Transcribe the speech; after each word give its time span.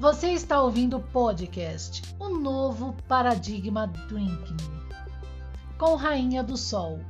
Você 0.00 0.28
está 0.28 0.62
ouvindo 0.62 0.96
o 0.96 1.02
podcast 1.02 2.00
O 2.18 2.30
Novo 2.30 2.96
Paradigma 3.06 3.86
Drinking 4.08 4.56
com 5.76 5.94
Rainha 5.94 6.42
do 6.42 6.56
Sol. 6.56 7.00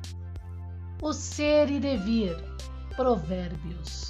O 1.01 1.13
ser 1.13 1.71
e 1.71 1.79
devir. 1.79 2.37
Provérbios. 2.97 4.10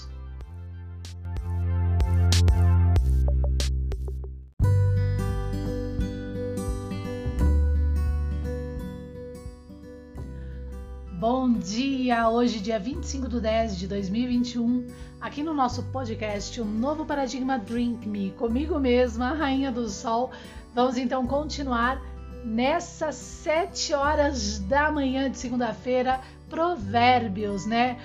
Bom 11.51 11.59
dia! 11.59 12.29
Hoje, 12.29 12.61
dia 12.61 12.79
25 12.79 13.29
de 13.29 13.41
10 13.41 13.77
de 13.77 13.89
2021, 13.89 14.86
aqui 15.21 15.43
no 15.43 15.53
nosso 15.53 15.82
podcast, 15.82 16.61
o 16.61 16.64
novo 16.64 17.04
paradigma 17.04 17.59
Drink 17.59 18.09
Me, 18.09 18.31
comigo 18.39 18.79
mesma, 18.79 19.31
a 19.31 19.35
Rainha 19.35 19.73
do 19.73 19.89
Sol. 19.89 20.31
Vamos 20.73 20.96
então 20.96 21.26
continuar 21.26 22.00
nessas 22.45 23.17
7 23.17 23.93
horas 23.95 24.61
da 24.61 24.93
manhã 24.93 25.29
de 25.29 25.39
segunda-feira, 25.39 26.21
Provérbios, 26.49 27.67
né? 27.67 27.98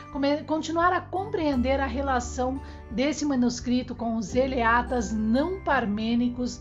Continuar 0.47 0.91
a 0.91 0.99
compreender 0.99 1.79
a 1.79 1.85
relação 1.85 2.59
desse 2.89 3.25
manuscrito 3.25 3.93
com 3.93 4.17
os 4.17 4.33
Eleatas 4.33 5.13
não 5.13 5.61
parmênicos 5.61 6.59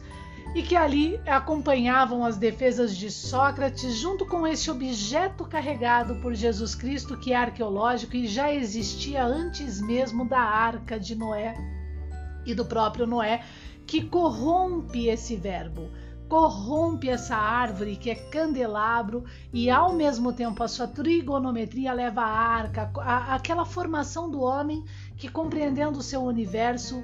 e 0.55 0.63
que 0.63 0.77
ali 0.77 1.21
acompanhavam 1.27 2.25
as 2.25 2.37
defesas 2.37 2.97
de 2.97 3.11
Sócrates 3.11 3.97
junto 3.97 4.25
com 4.25 4.47
esse 4.47 4.71
objeto 4.71 5.45
carregado 5.45 6.15
por 6.17 6.33
Jesus 6.33 6.75
Cristo 6.77 7.19
que 7.19 7.33
é 7.33 7.37
arqueológico 7.37 8.15
e 8.15 8.29
já 8.29 8.53
existia 8.53 9.25
antes 9.25 9.80
mesmo 9.80 10.25
da 10.29 10.39
arca 10.39 10.99
de 10.99 11.17
Noé 11.17 11.55
e 12.46 12.55
do 12.55 12.65
próprio 12.65 13.07
Noé, 13.07 13.43
que 13.87 14.05
corrompe 14.05 15.09
esse 15.09 15.35
verbo, 15.35 15.91
corrompe 16.29 17.09
essa 17.09 17.37
árvore 17.37 17.96
que 17.96 18.11
é 18.11 18.15
candelabro 18.15 19.24
e 19.52 19.68
ao 19.68 19.93
mesmo 19.93 20.33
tempo 20.33 20.63
a 20.63 20.68
sua 20.68 20.87
trigonometria 20.87 21.93
leva 21.93 22.23
a 22.23 22.29
arca, 22.29 22.91
a, 22.99 23.35
aquela 23.35 23.65
formação 23.65 24.30
do 24.30 24.41
homem 24.41 24.85
que 25.16 25.29
compreendendo 25.29 25.99
o 25.99 26.02
seu 26.02 26.23
universo 26.23 27.02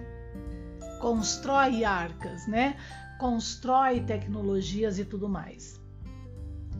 constrói 1.00 1.82
arcas, 1.82 2.46
né? 2.46 2.76
Constrói 3.20 4.00
tecnologias 4.00 4.98
e 4.98 5.04
tudo 5.04 5.28
mais. 5.28 5.78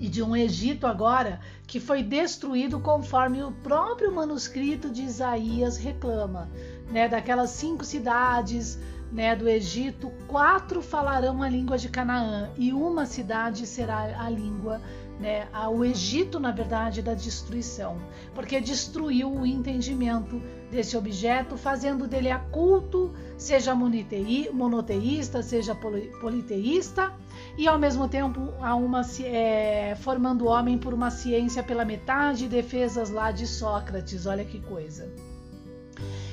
E 0.01 0.09
de 0.09 0.23
um 0.23 0.35
Egito 0.35 0.87
agora 0.87 1.39
que 1.67 1.79
foi 1.79 2.03
destruído 2.03 2.81
conforme 2.81 3.43
o 3.43 3.53
próprio 3.53 4.11
manuscrito 4.11 4.89
de 4.89 5.03
Isaías 5.03 5.77
reclama, 5.77 6.49
né? 6.91 7.07
Daquelas 7.07 7.51
cinco 7.51 7.85
cidades, 7.85 8.79
né, 9.13 9.37
do 9.37 9.47
Egito, 9.47 10.11
quatro 10.27 10.81
falarão 10.81 11.43
a 11.43 11.49
língua 11.49 11.77
de 11.77 11.91
Canaã 11.91 12.49
e 12.57 12.73
uma 12.73 13.05
cidade 13.05 13.67
será 13.67 14.25
a 14.25 14.31
língua 14.31 14.81
né, 15.21 15.47
o 15.69 15.85
Egito, 15.85 16.41
na 16.41 16.51
verdade, 16.51 17.03
da 17.03 17.13
destruição, 17.13 17.99
porque 18.35 18.61
destruiu 18.61 19.31
o 19.31 19.47
entendimento 19.47 20.41
desse 20.71 20.97
objeto, 20.97 21.57
fazendo 21.59 22.09
dele 22.09 22.31
a 22.31 22.39
culto, 22.39 23.12
seja 23.37 23.75
monoteísta, 23.75 25.43
seja 25.43 25.75
politeísta, 25.75 27.12
e 27.59 27.69
ao 27.69 27.79
mesmo 27.79 28.09
tempo 28.09 28.53
a 28.61 28.75
uma, 28.75 29.03
é, 29.23 29.95
formando 29.97 30.47
o 30.47 30.49
homem 30.49 30.79
por 30.79 30.95
uma 30.95 31.11
ciência 31.11 31.62
pela 31.62 31.84
metade, 31.84 32.49
defesas 32.49 33.11
lá 33.11 33.31
de 33.31 33.47
Sócrates, 33.47 34.25
olha 34.25 34.45
que 34.45 34.61
coisa. 34.61 35.12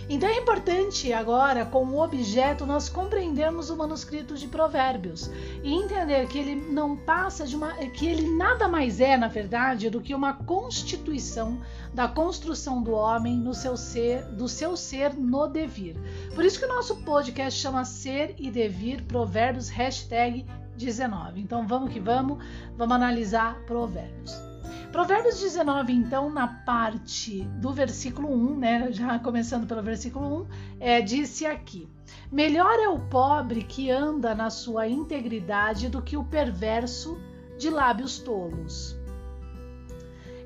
Então 0.10 0.30
é 0.30 0.38
importante 0.38 1.12
agora, 1.12 1.66
como 1.66 2.02
objeto, 2.02 2.66
nós 2.66 2.88
compreendermos 2.88 3.70
o 3.70 3.76
manuscrito 3.76 4.36
de 4.36 4.48
Provérbios 4.48 5.30
e 5.62 5.73
entender 5.73 6.28
que 6.28 6.38
ele 6.38 6.56
não 6.56 6.95
passa 6.95 7.45
de 7.45 7.58
uma. 7.58 7.73
que 7.73 8.08
ele 8.08 8.38
nada 8.38 8.70
mais 8.70 9.02
é, 9.02 9.17
na 9.17 9.28
verdade, 9.28 9.90
do 9.90 10.00
que 10.00 10.16
uma 10.16 10.34
constituição 10.34 11.60
da 11.94 12.08
construção 12.08 12.82
do 12.82 12.92
homem 12.92 13.36
no 13.36 13.54
seu 13.54 13.76
ser, 13.76 14.23
do 14.28 14.48
seu 14.48 14.78
ser 14.78 15.14
no 15.14 15.46
devir. 15.46 15.98
Por 16.34 16.46
isso 16.46 16.58
que 16.58 16.66
o 16.66 16.70
nosso 16.70 16.96
podcast 17.04 17.60
chama 17.60 17.84
Ser 17.84 18.34
e 18.38 18.50
Devir 18.50 19.04
Provérbios 19.04 19.67
hashtag 19.67 20.46
19. 20.78 21.42
Então 21.42 21.67
vamos 21.67 21.92
que 21.92 22.00
vamos, 22.00 22.42
vamos 22.78 22.96
analisar 22.96 23.60
Provérbios. 23.66 24.47
Provérbios 24.92 25.39
19, 25.39 25.94
então, 25.94 26.30
na 26.30 26.48
parte 26.48 27.42
do 27.60 27.72
versículo 27.72 28.33
1, 28.33 28.58
né, 28.58 28.88
já 28.92 29.20
começando 29.20 29.67
pelo 29.67 29.83
versículo 29.83 30.42
1, 30.44 30.48
é, 30.80 31.02
disse 31.02 31.45
aqui: 31.45 31.88
Melhor 32.32 32.80
é 32.80 32.88
o 32.88 33.00
pobre 33.00 33.64
que 33.64 33.92
anda 33.92 34.33
na 34.33 34.50
sua 34.50 34.88
integridade 34.88 35.89
do 35.89 36.02
que 36.02 36.17
o 36.17 36.23
perverso 36.23 37.20
de 37.58 37.70
lábios 37.70 38.20
tolos. 38.20 38.98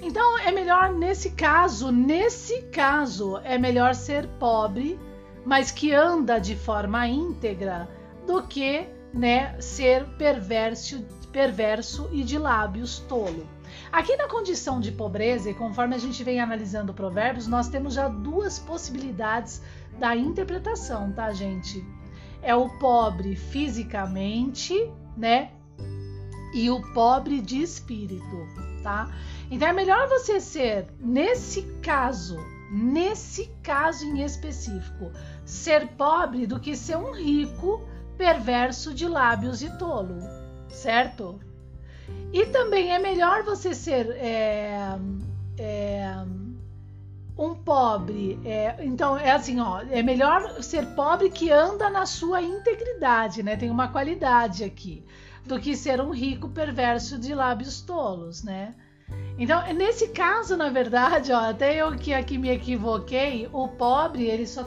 Então, 0.01 0.39
é 0.39 0.51
melhor 0.51 0.91
nesse 0.93 1.31
caso, 1.31 1.91
nesse 1.91 2.63
caso, 2.63 3.37
é 3.43 3.57
melhor 3.57 3.93
ser 3.93 4.27
pobre, 4.39 4.99
mas 5.45 5.69
que 5.69 5.93
anda 5.93 6.39
de 6.39 6.55
forma 6.55 7.07
íntegra, 7.07 7.87
do 8.25 8.41
que 8.43 8.87
né, 9.13 9.59
ser 9.59 10.05
perverso, 10.17 11.05
perverso 11.31 12.09
e 12.11 12.23
de 12.23 12.37
lábios 12.37 12.99
tolo. 12.99 13.47
Aqui 13.91 14.15
na 14.15 14.27
condição 14.27 14.79
de 14.79 14.91
pobreza, 14.91 15.49
e 15.49 15.53
conforme 15.53 15.95
a 15.95 15.97
gente 15.97 16.23
vem 16.23 16.39
analisando 16.39 16.93
provérbios, 16.93 17.47
nós 17.47 17.67
temos 17.67 17.93
já 17.93 18.07
duas 18.07 18.57
possibilidades 18.59 19.61
da 19.99 20.15
interpretação, 20.15 21.11
tá, 21.11 21.31
gente? 21.31 21.85
É 22.41 22.55
o 22.55 22.69
pobre 22.79 23.35
fisicamente, 23.35 24.73
né? 25.15 25.51
E 26.53 26.69
o 26.69 26.81
pobre 26.93 27.41
de 27.41 27.61
espírito, 27.61 28.47
tá? 28.83 29.09
Então 29.49 29.67
é 29.67 29.73
melhor 29.73 30.07
você 30.07 30.39
ser, 30.39 30.87
nesse 30.99 31.63
caso, 31.81 32.37
nesse 32.71 33.51
caso 33.61 34.05
em 34.05 34.23
específico, 34.23 35.11
ser 35.45 35.87
pobre 35.89 36.47
do 36.47 36.59
que 36.59 36.75
ser 36.75 36.97
um 36.97 37.11
rico 37.11 37.85
perverso 38.17 38.93
de 38.93 39.07
lábios 39.07 39.61
e 39.61 39.77
tolo, 39.77 40.19
certo? 40.69 41.39
E 42.33 42.45
também 42.45 42.93
é 42.93 42.99
melhor 42.99 43.43
você 43.43 43.75
ser 43.75 44.09
é, 44.11 44.97
é, 45.57 46.15
um 47.37 47.53
pobre. 47.55 48.39
É, 48.45 48.77
então, 48.85 49.17
é 49.17 49.31
assim, 49.31 49.59
ó, 49.59 49.81
é 49.89 50.01
melhor 50.01 50.61
ser 50.63 50.85
pobre 50.95 51.29
que 51.29 51.51
anda 51.51 51.89
na 51.89 52.05
sua 52.05 52.41
integridade, 52.41 53.43
né? 53.43 53.57
Tem 53.57 53.69
uma 53.69 53.89
qualidade 53.89 54.63
aqui, 54.63 55.03
do 55.45 55.59
que 55.59 55.75
ser 55.75 55.99
um 55.99 56.11
rico 56.11 56.47
perverso 56.49 57.17
de 57.19 57.33
lábios 57.33 57.81
tolos, 57.81 58.43
né? 58.43 58.75
Então, 59.37 59.61
nesse 59.73 60.09
caso, 60.09 60.55
na 60.55 60.69
verdade, 60.69 61.31
ó, 61.33 61.49
até 61.49 61.75
eu 61.75 61.95
que 61.97 62.13
aqui 62.13 62.37
me 62.37 62.49
equivoquei, 62.49 63.49
o 63.51 63.67
pobre, 63.67 64.25
ele 64.25 64.45
só 64.45 64.65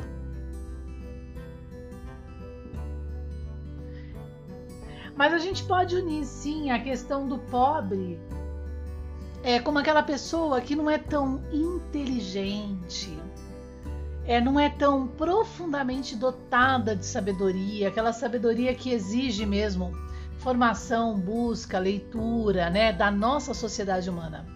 Mas 5.16 5.32
a 5.32 5.38
gente 5.38 5.62
pode 5.64 5.94
unir 5.96 6.24
sim 6.24 6.70
a 6.70 6.78
questão 6.78 7.28
do 7.28 7.38
pobre 7.38 8.18
é 9.42 9.60
como 9.60 9.78
aquela 9.78 10.02
pessoa 10.02 10.60
que 10.60 10.74
não 10.74 10.90
é 10.90 10.96
tão 10.96 11.42
inteligente, 11.52 13.16
é, 14.24 14.40
não 14.40 14.58
é 14.58 14.70
tão 14.70 15.06
profundamente 15.06 16.16
dotada 16.16 16.96
de 16.96 17.04
sabedoria, 17.04 17.88
aquela 17.88 18.12
sabedoria 18.12 18.74
que 18.74 18.90
exige 18.90 19.44
mesmo 19.44 19.92
formação, 20.38 21.18
busca, 21.18 21.78
leitura, 21.78 22.70
né, 22.70 22.92
da 22.92 23.10
nossa 23.10 23.52
sociedade 23.52 24.08
humana. 24.08 24.46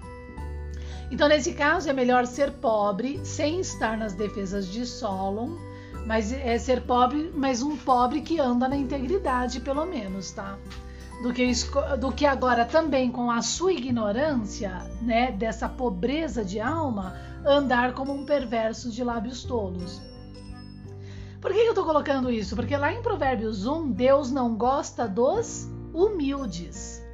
Então, 1.10 1.28
nesse 1.28 1.52
caso, 1.54 1.88
é 1.88 1.92
melhor 1.92 2.26
ser 2.26 2.52
pobre 2.52 3.20
sem 3.24 3.60
estar 3.60 3.96
nas 3.96 4.14
defesas 4.14 4.66
de 4.66 4.84
Solon 4.84 5.56
mas 6.08 6.32
é 6.32 6.56
ser 6.56 6.80
pobre, 6.80 7.30
mas 7.36 7.60
um 7.60 7.76
pobre 7.76 8.22
que 8.22 8.40
anda 8.40 8.66
na 8.66 8.74
integridade, 8.74 9.60
pelo 9.60 9.84
menos, 9.84 10.30
tá? 10.30 10.56
Do 11.22 11.34
que, 11.34 11.52
do 12.00 12.10
que 12.10 12.24
agora 12.24 12.64
também 12.64 13.12
com 13.12 13.30
a 13.30 13.42
sua 13.42 13.74
ignorância, 13.74 14.78
né, 15.02 15.30
dessa 15.32 15.68
pobreza 15.68 16.42
de 16.42 16.60
alma, 16.60 17.14
andar 17.44 17.92
como 17.92 18.14
um 18.14 18.24
perverso 18.24 18.90
de 18.90 19.04
lábios 19.04 19.44
tolos. 19.44 20.00
Por 21.42 21.52
que 21.52 21.58
eu 21.58 21.68
estou 21.68 21.84
colocando 21.84 22.30
isso? 22.30 22.56
Porque 22.56 22.74
lá 22.74 22.90
em 22.90 23.02
Provérbios 23.02 23.66
1, 23.66 23.90
Deus 23.90 24.30
não 24.30 24.56
gosta 24.56 25.06
dos 25.06 25.68
humildes, 25.92 27.04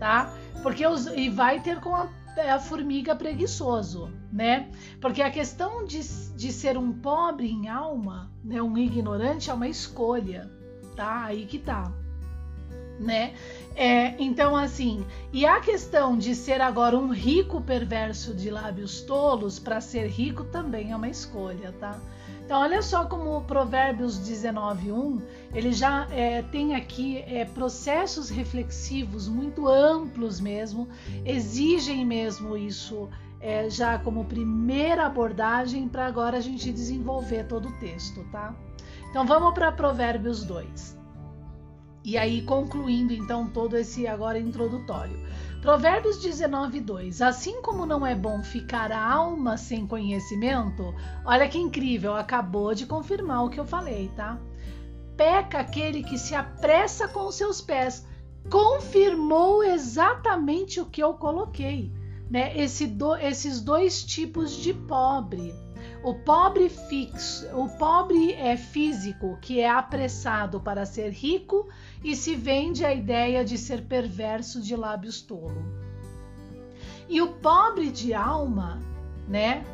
tá? 0.00 0.34
Porque 0.60 0.84
os, 0.84 1.06
e 1.06 1.28
vai 1.28 1.60
ter 1.60 1.78
com 1.78 1.94
a 1.94 2.08
é 2.40 2.50
a 2.50 2.58
formiga 2.58 3.14
preguiçoso, 3.14 4.10
né? 4.32 4.70
Porque 5.00 5.22
a 5.22 5.30
questão 5.30 5.84
de, 5.84 6.00
de 6.36 6.52
ser 6.52 6.76
um 6.76 6.92
pobre 6.92 7.48
em 7.50 7.68
alma, 7.68 8.30
né, 8.42 8.60
um 8.60 8.76
ignorante, 8.76 9.50
é 9.50 9.54
uma 9.54 9.68
escolha, 9.68 10.50
tá? 10.96 11.24
Aí 11.24 11.46
que 11.46 11.58
tá. 11.58 11.92
né? 12.98 13.34
É, 13.74 14.14
então, 14.22 14.54
assim, 14.56 15.06
e 15.32 15.46
a 15.46 15.60
questão 15.60 16.18
de 16.18 16.34
ser 16.34 16.60
agora 16.60 16.98
um 16.98 17.12
rico 17.12 17.60
perverso 17.60 18.34
de 18.34 18.50
lábios 18.50 19.00
tolos 19.02 19.58
para 19.58 19.80
ser 19.80 20.06
rico 20.08 20.44
também 20.44 20.92
é 20.92 20.96
uma 20.96 21.08
escolha, 21.08 21.72
tá? 21.80 21.98
Então, 22.50 22.62
olha 22.62 22.82
só 22.82 23.04
como 23.04 23.36
o 23.36 23.42
Provérbios 23.42 24.18
19:1 24.18 25.22
ele 25.54 25.70
já 25.70 26.08
é, 26.10 26.42
tem 26.42 26.74
aqui 26.74 27.18
é, 27.18 27.44
processos 27.44 28.28
reflexivos 28.28 29.28
muito 29.28 29.68
amplos 29.68 30.40
mesmo, 30.40 30.88
exigem 31.24 32.04
mesmo 32.04 32.56
isso 32.56 33.08
é, 33.40 33.70
já 33.70 34.00
como 34.00 34.24
primeira 34.24 35.06
abordagem 35.06 35.86
para 35.86 36.06
agora 36.06 36.38
a 36.38 36.40
gente 36.40 36.72
desenvolver 36.72 37.46
todo 37.46 37.68
o 37.68 37.72
texto, 37.78 38.24
tá? 38.32 38.52
Então, 39.08 39.24
vamos 39.24 39.54
para 39.54 39.70
Provérbios 39.70 40.42
2. 40.42 40.98
E 42.02 42.18
aí, 42.18 42.42
concluindo 42.42 43.12
então 43.12 43.46
todo 43.46 43.76
esse 43.76 44.08
agora 44.08 44.40
introdutório. 44.40 45.16
Provérbios 45.60 46.16
19, 46.16 46.80
2. 46.80 47.20
Assim 47.20 47.60
como 47.60 47.84
não 47.84 48.06
é 48.06 48.14
bom 48.14 48.42
ficar 48.42 48.90
a 48.90 49.12
alma 49.12 49.58
sem 49.58 49.86
conhecimento, 49.86 50.94
olha 51.22 51.46
que 51.48 51.58
incrível, 51.58 52.16
acabou 52.16 52.74
de 52.74 52.86
confirmar 52.86 53.44
o 53.44 53.50
que 53.50 53.60
eu 53.60 53.66
falei, 53.66 54.10
tá? 54.16 54.38
Peca 55.18 55.58
aquele 55.58 56.02
que 56.02 56.16
se 56.16 56.34
apressa 56.34 57.06
com 57.08 57.30
seus 57.30 57.60
pés. 57.60 58.06
Confirmou 58.50 59.62
exatamente 59.62 60.80
o 60.80 60.86
que 60.86 61.02
eu 61.02 61.12
coloquei, 61.12 61.92
né? 62.30 62.56
Esse 62.56 62.86
do, 62.86 63.14
esses 63.16 63.60
dois 63.60 64.02
tipos 64.02 64.52
de 64.52 64.72
pobre. 64.72 65.54
O 66.02 66.14
pobre 66.14 66.70
fixo, 66.70 67.46
o 67.54 67.68
pobre 67.68 68.32
é 68.32 68.56
físico, 68.56 69.36
que 69.42 69.60
é 69.60 69.68
apressado 69.68 70.58
para 70.58 70.86
ser 70.86 71.10
rico 71.10 71.68
e 72.02 72.16
se 72.16 72.34
vende 72.34 72.84
a 72.84 72.94
ideia 72.94 73.44
de 73.44 73.58
ser 73.58 73.82
perverso 73.82 74.60
de 74.60 74.74
lábios 74.74 75.20
tolo. 75.20 75.62
E 77.08 77.20
o 77.20 77.28
pobre 77.28 77.90
de 77.90 78.14
alma, 78.14 78.80
né, 79.28 79.64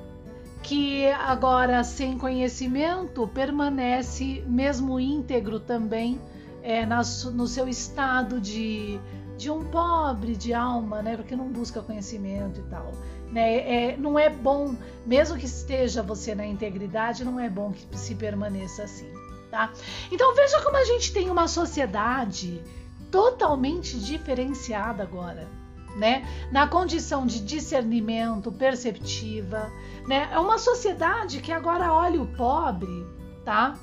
que 0.62 1.06
agora 1.06 1.84
sem 1.84 2.19
conhecimento 2.19 3.28
permanece 3.28 4.43
mesmo 4.46 4.99
íntegro 4.99 5.61
também 5.61 6.20
é, 6.62 6.84
na, 6.84 7.02
no 7.32 7.46
seu 7.46 7.69
estado 7.69 8.40
de, 8.40 8.99
de 9.38 9.50
um 9.50 9.64
pobre 9.64 10.34
de 10.34 10.52
alma, 10.52 11.02
né, 11.02 11.17
porque 11.17 11.37
não 11.37 11.49
busca 11.49 11.81
conhecimento 11.81 12.61
e 12.61 12.64
tal. 12.64 12.90
Né? 13.31 13.90
É, 13.90 13.96
não 13.96 14.19
é 14.19 14.28
bom, 14.28 14.75
mesmo 15.05 15.37
que 15.37 15.46
esteja 15.46 16.02
você 16.02 16.34
na 16.34 16.46
integridade, 16.46 17.25
não 17.25 17.38
é 17.38 17.49
bom 17.49 17.73
que 17.73 17.99
se 17.99 18.14
permaneça 18.14 18.82
assim. 18.82 19.25
Tá? 19.56 19.72
Então 20.12 20.34
veja 20.34 20.60
como 20.60 20.76
a 20.76 20.84
gente 20.84 21.10
tem 21.14 21.30
uma 21.30 21.48
sociedade 21.48 22.62
totalmente 23.10 23.98
diferenciada 23.98 25.02
agora. 25.02 25.48
Né? 25.96 26.28
Na 26.52 26.68
condição 26.68 27.24
de 27.24 27.40
discernimento, 27.40 28.52
perceptiva, 28.52 29.72
né? 30.06 30.28
É 30.30 30.38
uma 30.38 30.58
sociedade 30.58 31.40
que 31.40 31.50
agora 31.50 31.90
olha 31.90 32.20
o 32.20 32.26
pobre, 32.26 33.06
tá? 33.46 33.78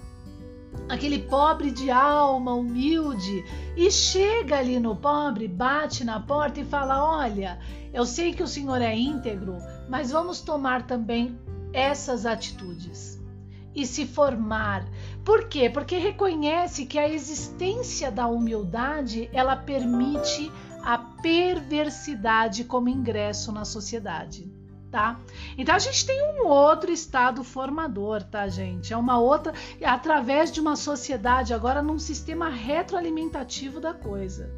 Aquele 0.87 1.17
pobre 1.23 1.71
de 1.71 1.89
alma, 1.89 2.53
humilde, 2.53 3.43
e 3.75 3.89
chega 3.89 4.59
ali 4.59 4.79
no 4.79 4.95
pobre, 4.95 5.47
bate 5.47 6.03
na 6.03 6.19
porta 6.19 6.59
e 6.59 6.65
fala: 6.65 7.03
Olha, 7.17 7.59
eu 7.91 8.05
sei 8.05 8.31
que 8.31 8.43
o 8.43 8.47
senhor 8.47 8.79
é 8.79 8.95
íntegro, 8.95 9.57
mas 9.89 10.11
vamos 10.11 10.39
tomar 10.39 10.85
também 10.85 11.35
essas 11.73 12.27
atitudes 12.27 13.23
e 13.75 13.85
se 13.85 14.05
formar. 14.05 14.85
Por 15.23 15.47
quê? 15.47 15.69
Porque 15.69 15.97
reconhece 15.97 16.85
que 16.85 16.99
a 16.99 17.07
existência 17.07 18.11
da 18.11 18.27
humildade, 18.27 19.29
ela 19.31 19.55
permite 19.55 20.51
a 20.83 20.97
perversidade 20.97 22.65
como 22.65 22.89
ingresso 22.89 23.51
na 23.51 23.63
sociedade. 23.63 24.51
Tá? 24.91 25.19
Então 25.57 25.73
a 25.73 25.79
gente 25.79 26.05
tem 26.05 26.21
um 26.35 26.45
outro 26.45 26.91
estado 26.91 27.43
formador, 27.43 28.21
tá, 28.21 28.47
gente? 28.47 28.93
É 28.93 28.97
uma 28.97 29.17
outra 29.17 29.51
através 29.83 30.51
de 30.51 30.61
uma 30.61 30.75
sociedade 30.75 31.51
agora 31.51 31.81
num 31.81 31.97
sistema 31.97 32.47
retroalimentativo 32.47 33.79
da 33.79 33.91
coisa. 33.91 34.53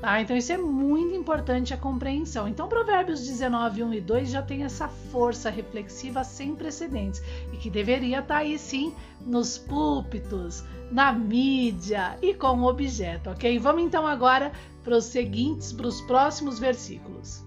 Tá? 0.00 0.20
Então 0.20 0.36
isso 0.36 0.52
é 0.52 0.56
muito 0.56 1.14
importante 1.14 1.74
a 1.74 1.76
compreensão. 1.76 2.46
Então 2.46 2.68
Provérbios 2.68 3.26
19, 3.26 3.82
1 3.82 3.94
e 3.94 4.00
2 4.00 4.30
já 4.30 4.42
tem 4.42 4.62
essa 4.62 4.88
força 4.88 5.50
reflexiva 5.50 6.22
sem 6.22 6.54
precedentes 6.54 7.22
e 7.52 7.56
que 7.56 7.68
deveria 7.68 8.20
estar 8.20 8.34
tá 8.34 8.40
aí 8.40 8.58
sim 8.58 8.94
nos 9.20 9.58
púlpitos, 9.58 10.64
na 10.90 11.12
mídia 11.12 12.16
e 12.22 12.32
com 12.32 12.62
objeto, 12.62 13.30
ok? 13.30 13.58
Vamos 13.58 13.82
então 13.82 14.06
agora 14.06 14.52
para 14.84 14.96
os 14.96 15.04
seguintes, 15.04 15.72
para 15.72 15.88
os 15.88 16.00
próximos 16.02 16.58
versículos. 16.58 17.44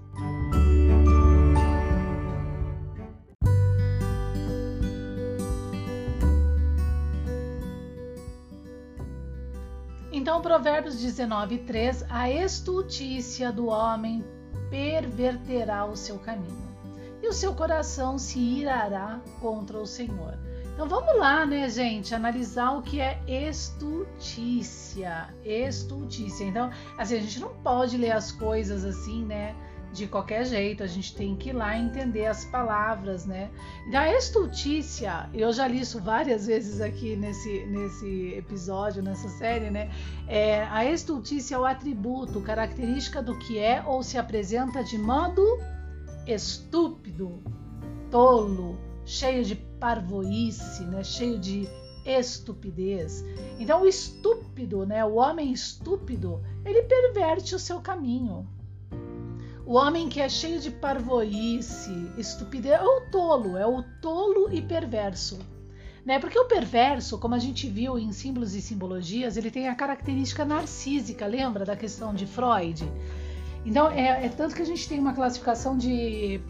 Então, 10.22 10.40
Provérbios 10.40 11.02
19, 11.02 11.58
3: 11.58 12.06
A 12.08 12.30
estultícia 12.30 13.52
do 13.52 13.66
homem 13.66 14.24
perverterá 14.70 15.84
o 15.86 15.96
seu 15.96 16.20
caminho, 16.20 16.70
e 17.24 17.28
o 17.28 17.34
seu 17.34 17.56
coração 17.56 18.20
se 18.20 18.38
irará 18.38 19.20
contra 19.40 19.80
o 19.80 19.88
Senhor. 19.88 20.38
Então 20.76 20.88
vamos 20.88 21.18
lá, 21.18 21.44
né, 21.44 21.68
gente, 21.70 22.14
analisar 22.14 22.78
o 22.78 22.84
que 22.84 23.02
é 23.02 23.20
estultícia. 23.28 25.34
Estultícia. 25.44 26.44
Então, 26.44 26.70
assim, 27.00 27.16
a 27.16 27.20
gente 27.20 27.40
não 27.40 27.56
pode 27.56 27.98
ler 27.98 28.12
as 28.12 28.32
coisas 28.32 28.86
assim, 28.86 29.26
né? 29.26 29.56
De 29.92 30.08
qualquer 30.08 30.46
jeito, 30.46 30.84
a 30.84 30.88
gente 30.88 31.14
tem 31.16 31.36
que 31.36 31.50
ir 31.50 31.54
lá 31.54 31.78
entender 31.78 32.26
as 32.26 32.46
palavras, 32.46 33.26
né? 33.26 33.50
Da 33.92 34.10
estultícia, 34.16 35.30
eu 35.34 35.52
já 35.52 35.68
li 35.68 35.82
isso 35.82 36.00
várias 36.00 36.48
vezes 36.48 36.80
aqui 36.80 37.16
nesse, 37.16 37.66
nesse 37.66 38.34
episódio, 38.36 39.04
nessa 39.04 39.28
série, 39.30 39.70
né? 39.70 39.92
É, 40.28 40.64
a 40.64 40.86
estultícia 40.86 41.56
é 41.56 41.60
o 41.60 41.66
atributo, 41.66 42.40
característica 42.42 43.22
do 43.22 43.38
que 43.38 43.60
é 43.60 43.84
ou 43.86 44.02
se 44.02 44.18
apresenta 44.18 44.84
de 44.84 44.98
modo 44.98 45.44
estúpido, 46.26 47.44
tolo, 48.10 48.80
cheio 49.06 49.44
de 49.44 49.56
parvoíce, 49.56 50.84
né? 50.86 51.04
Cheio 51.04 51.38
de 51.38 51.68
estupidez. 52.06 53.24
Então, 53.60 53.84
o 53.84 53.88
estúpido, 53.88 54.86
né? 54.86 55.04
O 55.04 55.16
homem 55.16 55.52
estúpido, 55.52 56.42
ele 56.66 56.84
perverte 56.84 57.54
o 57.56 57.60
seu 57.60 57.82
caminho. 57.82 58.48
O 59.72 59.76
homem 59.76 60.10
que 60.10 60.20
é 60.20 60.28
cheio 60.28 60.60
de 60.60 60.70
parvoíce, 60.70 62.12
estupidez, 62.18 62.74
é 62.74 62.84
o 62.84 63.10
tolo, 63.10 63.56
é 63.56 63.66
o 63.66 63.82
tolo 64.02 64.52
e 64.52 64.62
perverso. 64.62 65.40
Né? 66.06 66.20
Porque 66.20 66.38
o 66.38 66.44
perverso, 66.44 67.18
como 67.18 67.36
a 67.36 67.40
gente 67.40 67.70
viu 67.70 67.98
em 67.98 68.12
símbolos 68.12 68.54
e 68.54 68.62
simbologias, 68.62 69.38
ele 69.38 69.50
tem 69.50 69.70
a 69.70 69.74
característica 69.74 70.44
narcísica, 70.44 71.26
lembra 71.26 71.64
da 71.64 71.74
questão 71.78 72.14
de 72.14 72.26
Freud? 72.26 72.86
Então, 73.66 73.90
é, 73.90 74.26
é 74.26 74.28
tanto 74.28 74.54
que 74.56 74.62
a 74.62 74.66
gente 74.66 74.90
tem 74.90 75.00
uma 75.00 75.14
classificação 75.14 75.78
de 75.78 76.42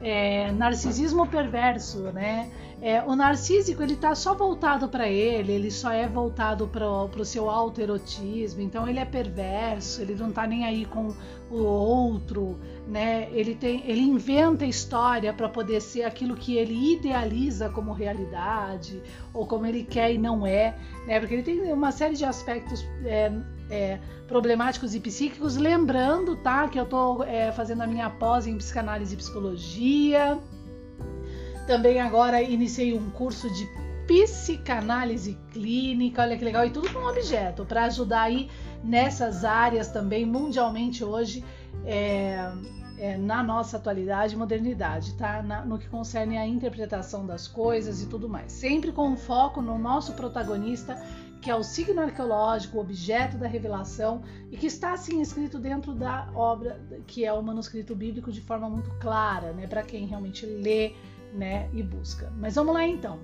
é, 0.00 0.52
narcisismo 0.52 1.26
perverso, 1.26 1.98
né? 2.12 2.50
É, 2.84 3.02
o 3.02 3.16
narcísico 3.16 3.82
ele 3.82 3.96
tá 3.96 4.14
só 4.14 4.34
voltado 4.34 4.90
para 4.90 5.08
ele, 5.08 5.52
ele 5.52 5.70
só 5.70 5.90
é 5.90 6.06
voltado 6.06 6.68
para 6.68 6.86
o 6.86 7.24
seu 7.24 7.48
autoerotismo, 7.48 8.60
então 8.60 8.86
ele 8.86 8.98
é 8.98 9.06
perverso, 9.06 10.02
ele 10.02 10.14
não 10.14 10.30
tá 10.30 10.46
nem 10.46 10.66
aí 10.66 10.84
com 10.84 11.14
o 11.50 11.62
outro, 11.62 12.58
né? 12.86 13.26
Ele 13.32 13.54
tem, 13.54 13.82
ele 13.86 14.02
inventa 14.02 14.66
história 14.66 15.32
para 15.32 15.48
poder 15.48 15.80
ser 15.80 16.02
aquilo 16.02 16.36
que 16.36 16.58
ele 16.58 16.92
idealiza 16.92 17.70
como 17.70 17.90
realidade 17.90 19.02
ou 19.32 19.46
como 19.46 19.64
ele 19.64 19.82
quer 19.82 20.12
e 20.12 20.18
não 20.18 20.46
é, 20.46 20.76
né? 21.06 21.18
Porque 21.18 21.36
ele 21.36 21.42
tem 21.42 21.72
uma 21.72 21.90
série 21.90 22.16
de 22.16 22.26
aspectos 22.26 22.86
é, 23.06 23.32
é, 23.70 23.98
problemáticos 24.28 24.94
e 24.94 25.00
psíquicos. 25.00 25.56
Lembrando, 25.56 26.36
tá, 26.36 26.68
que 26.68 26.78
eu 26.78 26.84
estou 26.84 27.24
é, 27.24 27.50
fazendo 27.50 27.80
a 27.80 27.86
minha 27.86 28.10
pós 28.10 28.46
em 28.46 28.58
psicanálise 28.58 29.14
e 29.14 29.16
psicologia. 29.16 30.38
Também 31.66 32.00
agora 32.00 32.42
iniciei 32.42 32.96
um 32.96 33.10
curso 33.10 33.48
de 33.52 33.66
psicanálise 34.06 35.38
clínica, 35.50 36.22
olha 36.22 36.36
que 36.36 36.44
legal, 36.44 36.66
e 36.66 36.70
tudo 36.70 36.92
com 36.92 37.00
um 37.00 37.08
objeto 37.08 37.64
para 37.64 37.84
ajudar 37.84 38.22
aí 38.22 38.50
nessas 38.82 39.44
áreas 39.44 39.88
também 39.88 40.26
mundialmente 40.26 41.02
hoje. 41.02 41.42
É, 41.86 42.52
é, 42.96 43.18
na 43.18 43.42
nossa 43.42 43.76
atualidade 43.76 44.34
e 44.34 44.38
modernidade, 44.38 45.14
tá? 45.14 45.42
Na, 45.42 45.64
no 45.64 45.78
que 45.78 45.88
concerne 45.88 46.38
a 46.38 46.46
interpretação 46.46 47.26
das 47.26 47.48
coisas 47.48 48.00
e 48.00 48.06
tudo 48.06 48.28
mais. 48.28 48.52
Sempre 48.52 48.92
com 48.92 49.08
um 49.08 49.16
foco 49.16 49.60
no 49.60 49.76
nosso 49.76 50.12
protagonista 50.12 50.96
que 51.44 51.50
é 51.50 51.54
o 51.54 51.62
signo 51.62 52.00
arqueológico, 52.00 52.78
o 52.78 52.80
objeto 52.80 53.36
da 53.36 53.46
revelação, 53.46 54.22
e 54.50 54.56
que 54.56 54.66
está 54.66 54.94
assim 54.94 55.20
escrito 55.20 55.58
dentro 55.58 55.92
da 55.92 56.26
obra, 56.34 56.80
que 57.06 57.22
é 57.22 57.30
o 57.34 57.42
manuscrito 57.42 57.94
bíblico, 57.94 58.32
de 58.32 58.40
forma 58.40 58.66
muito 58.70 58.88
clara, 58.98 59.52
né, 59.52 59.66
para 59.66 59.82
quem 59.82 60.06
realmente 60.06 60.46
lê 60.46 60.94
né, 61.34 61.68
e 61.72 61.82
busca. 61.82 62.32
Mas 62.38 62.54
vamos 62.54 62.74
lá 62.74 62.86
então. 62.86 63.18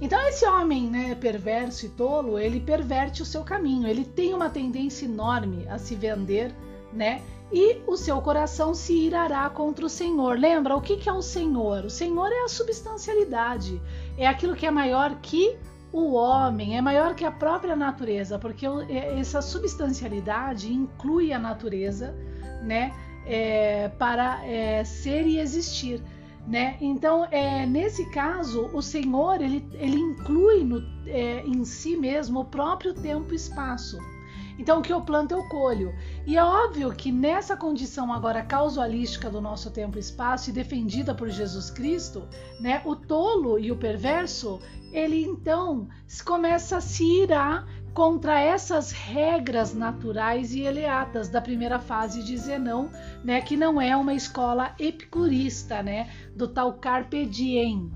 Então 0.00 0.20
esse 0.26 0.44
homem, 0.44 0.90
né, 0.90 1.14
perverso 1.14 1.86
e 1.86 1.88
tolo, 1.90 2.38
ele 2.38 2.58
perverte 2.58 3.22
o 3.22 3.24
seu 3.24 3.44
caminho. 3.44 3.86
Ele 3.86 4.04
tem 4.04 4.34
uma 4.34 4.50
tendência 4.50 5.04
enorme 5.04 5.64
a 5.68 5.78
se 5.78 5.94
vender, 5.94 6.52
né? 6.92 7.22
E 7.52 7.82
o 7.86 7.96
seu 7.96 8.20
coração 8.20 8.74
se 8.74 8.94
irará 8.94 9.48
contra 9.50 9.84
o 9.84 9.88
Senhor. 9.88 10.38
Lembra 10.38 10.74
o 10.74 10.80
que, 10.80 10.96
que 10.96 11.08
é 11.08 11.12
o 11.12 11.20
Senhor? 11.20 11.84
O 11.84 11.90
Senhor 11.90 12.32
é 12.32 12.44
a 12.44 12.48
substancialidade, 12.48 13.80
é 14.16 14.26
aquilo 14.26 14.56
que 14.56 14.66
é 14.66 14.70
maior 14.70 15.16
que 15.20 15.56
o 15.92 16.14
homem, 16.14 16.78
é 16.78 16.80
maior 16.80 17.14
que 17.14 17.24
a 17.24 17.30
própria 17.30 17.76
natureza, 17.76 18.38
porque 18.38 18.66
é, 18.88 19.20
essa 19.20 19.42
substancialidade 19.42 20.72
inclui 20.72 21.32
a 21.32 21.38
natureza, 21.38 22.14
né? 22.62 22.92
É, 23.24 23.88
para 24.00 24.44
é, 24.44 24.82
ser 24.82 25.26
e 25.26 25.38
existir 25.38 26.02
né? 26.46 26.76
Então, 26.80 27.26
é, 27.30 27.64
nesse 27.66 28.04
caso, 28.10 28.68
o 28.72 28.82
Senhor 28.82 29.40
ele, 29.40 29.64
ele 29.74 29.96
inclui 29.96 30.64
no, 30.64 30.82
é, 31.06 31.42
em 31.46 31.64
si 31.64 31.96
mesmo 31.96 32.40
o 32.40 32.44
próprio 32.44 32.94
tempo 32.94 33.32
e 33.32 33.36
espaço. 33.36 33.98
Então, 34.58 34.80
o 34.80 34.82
que 34.82 34.92
eu 34.92 35.00
planto 35.00 35.32
eu 35.32 35.48
colho. 35.48 35.94
E 36.26 36.36
é 36.36 36.44
óbvio 36.44 36.92
que 36.92 37.10
nessa 37.10 37.56
condição 37.56 38.12
agora 38.12 38.42
causalística 38.42 39.30
do 39.30 39.40
nosso 39.40 39.70
tempo 39.70 39.96
e 39.96 40.00
espaço 40.00 40.50
e 40.50 40.52
defendida 40.52 41.14
por 41.14 41.28
Jesus 41.28 41.70
Cristo, 41.70 42.28
né, 42.60 42.82
o 42.84 42.94
tolo 42.94 43.58
e 43.58 43.72
o 43.72 43.76
perverso, 43.76 44.60
ele 44.92 45.24
então 45.24 45.88
começa 46.24 46.76
a 46.76 46.80
se 46.80 47.04
irar 47.22 47.66
contra 47.94 48.40
essas 48.40 48.90
regras 48.90 49.74
naturais 49.74 50.54
e 50.54 50.62
eleatas 50.62 51.28
da 51.28 51.40
primeira 51.40 51.78
fase 51.78 52.22
de 52.22 52.36
Zenão, 52.36 52.90
né, 53.22 53.40
que 53.40 53.56
não 53.56 53.80
é 53.80 53.96
uma 53.96 54.14
escola 54.14 54.74
epicurista, 54.78 55.82
né, 55.82 56.10
do 56.34 56.48
tal 56.48 56.74
carpe 56.74 57.26
diem. 57.26 57.90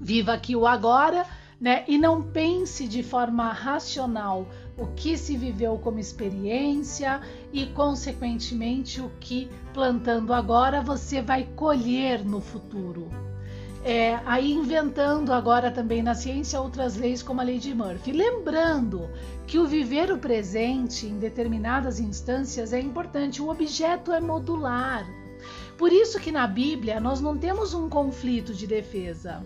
Viva 0.00 0.32
aqui 0.32 0.56
o 0.56 0.66
agora, 0.66 1.24
né, 1.60 1.84
e 1.86 1.96
não 1.96 2.22
pense 2.22 2.88
de 2.88 3.02
forma 3.02 3.52
racional 3.52 4.48
o 4.76 4.86
que 4.88 5.16
se 5.16 5.36
viveu 5.36 5.78
como 5.78 5.98
experiência 5.98 7.20
e 7.52 7.66
consequentemente 7.66 9.00
o 9.00 9.10
que 9.20 9.48
plantando 9.72 10.32
agora 10.32 10.82
você 10.82 11.22
vai 11.22 11.44
colher 11.54 12.24
no 12.24 12.40
futuro. 12.40 13.31
É, 13.84 14.20
aí 14.24 14.52
inventando 14.52 15.32
agora 15.32 15.68
também 15.68 16.04
na 16.04 16.14
ciência 16.14 16.60
outras 16.60 16.96
leis 16.96 17.20
como 17.20 17.40
a 17.40 17.44
lei 17.44 17.58
de 17.58 17.74
Murphy. 17.74 18.12
Lembrando 18.12 19.10
que 19.46 19.58
o 19.58 19.66
viver 19.66 20.12
o 20.12 20.18
presente 20.18 21.06
em 21.06 21.18
determinadas 21.18 21.98
instâncias 21.98 22.72
é 22.72 22.80
importante, 22.80 23.42
o 23.42 23.48
objeto 23.48 24.12
é 24.12 24.20
modular. 24.20 25.04
Por 25.76 25.92
isso 25.92 26.20
que 26.20 26.30
na 26.30 26.46
Bíblia 26.46 27.00
nós 27.00 27.20
não 27.20 27.36
temos 27.36 27.74
um 27.74 27.88
conflito 27.88 28.54
de 28.54 28.68
defesa, 28.68 29.44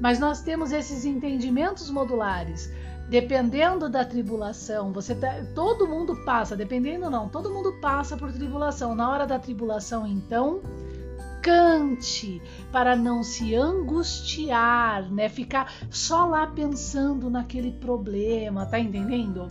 mas 0.00 0.18
nós 0.18 0.40
temos 0.40 0.72
esses 0.72 1.04
entendimentos 1.04 1.90
modulares. 1.90 2.72
Dependendo 3.10 3.90
da 3.90 4.04
tribulação, 4.04 4.92
você 4.92 5.16
tá, 5.16 5.44
todo 5.52 5.86
mundo 5.86 6.16
passa, 6.24 6.56
dependendo 6.56 7.10
não, 7.10 7.28
todo 7.28 7.50
mundo 7.50 7.72
passa 7.80 8.16
por 8.16 8.32
tribulação. 8.32 8.94
Na 8.94 9.10
hora 9.10 9.26
da 9.26 9.38
tribulação, 9.38 10.06
então, 10.06 10.62
cante 11.42 12.40
para 12.70 12.94
não 12.94 13.22
se 13.22 13.54
angustiar, 13.54 15.10
né? 15.10 15.28
Ficar 15.28 15.72
só 15.90 16.26
lá 16.26 16.46
pensando 16.46 17.30
naquele 17.30 17.72
problema, 17.72 18.66
tá 18.66 18.78
entendendo? 18.78 19.48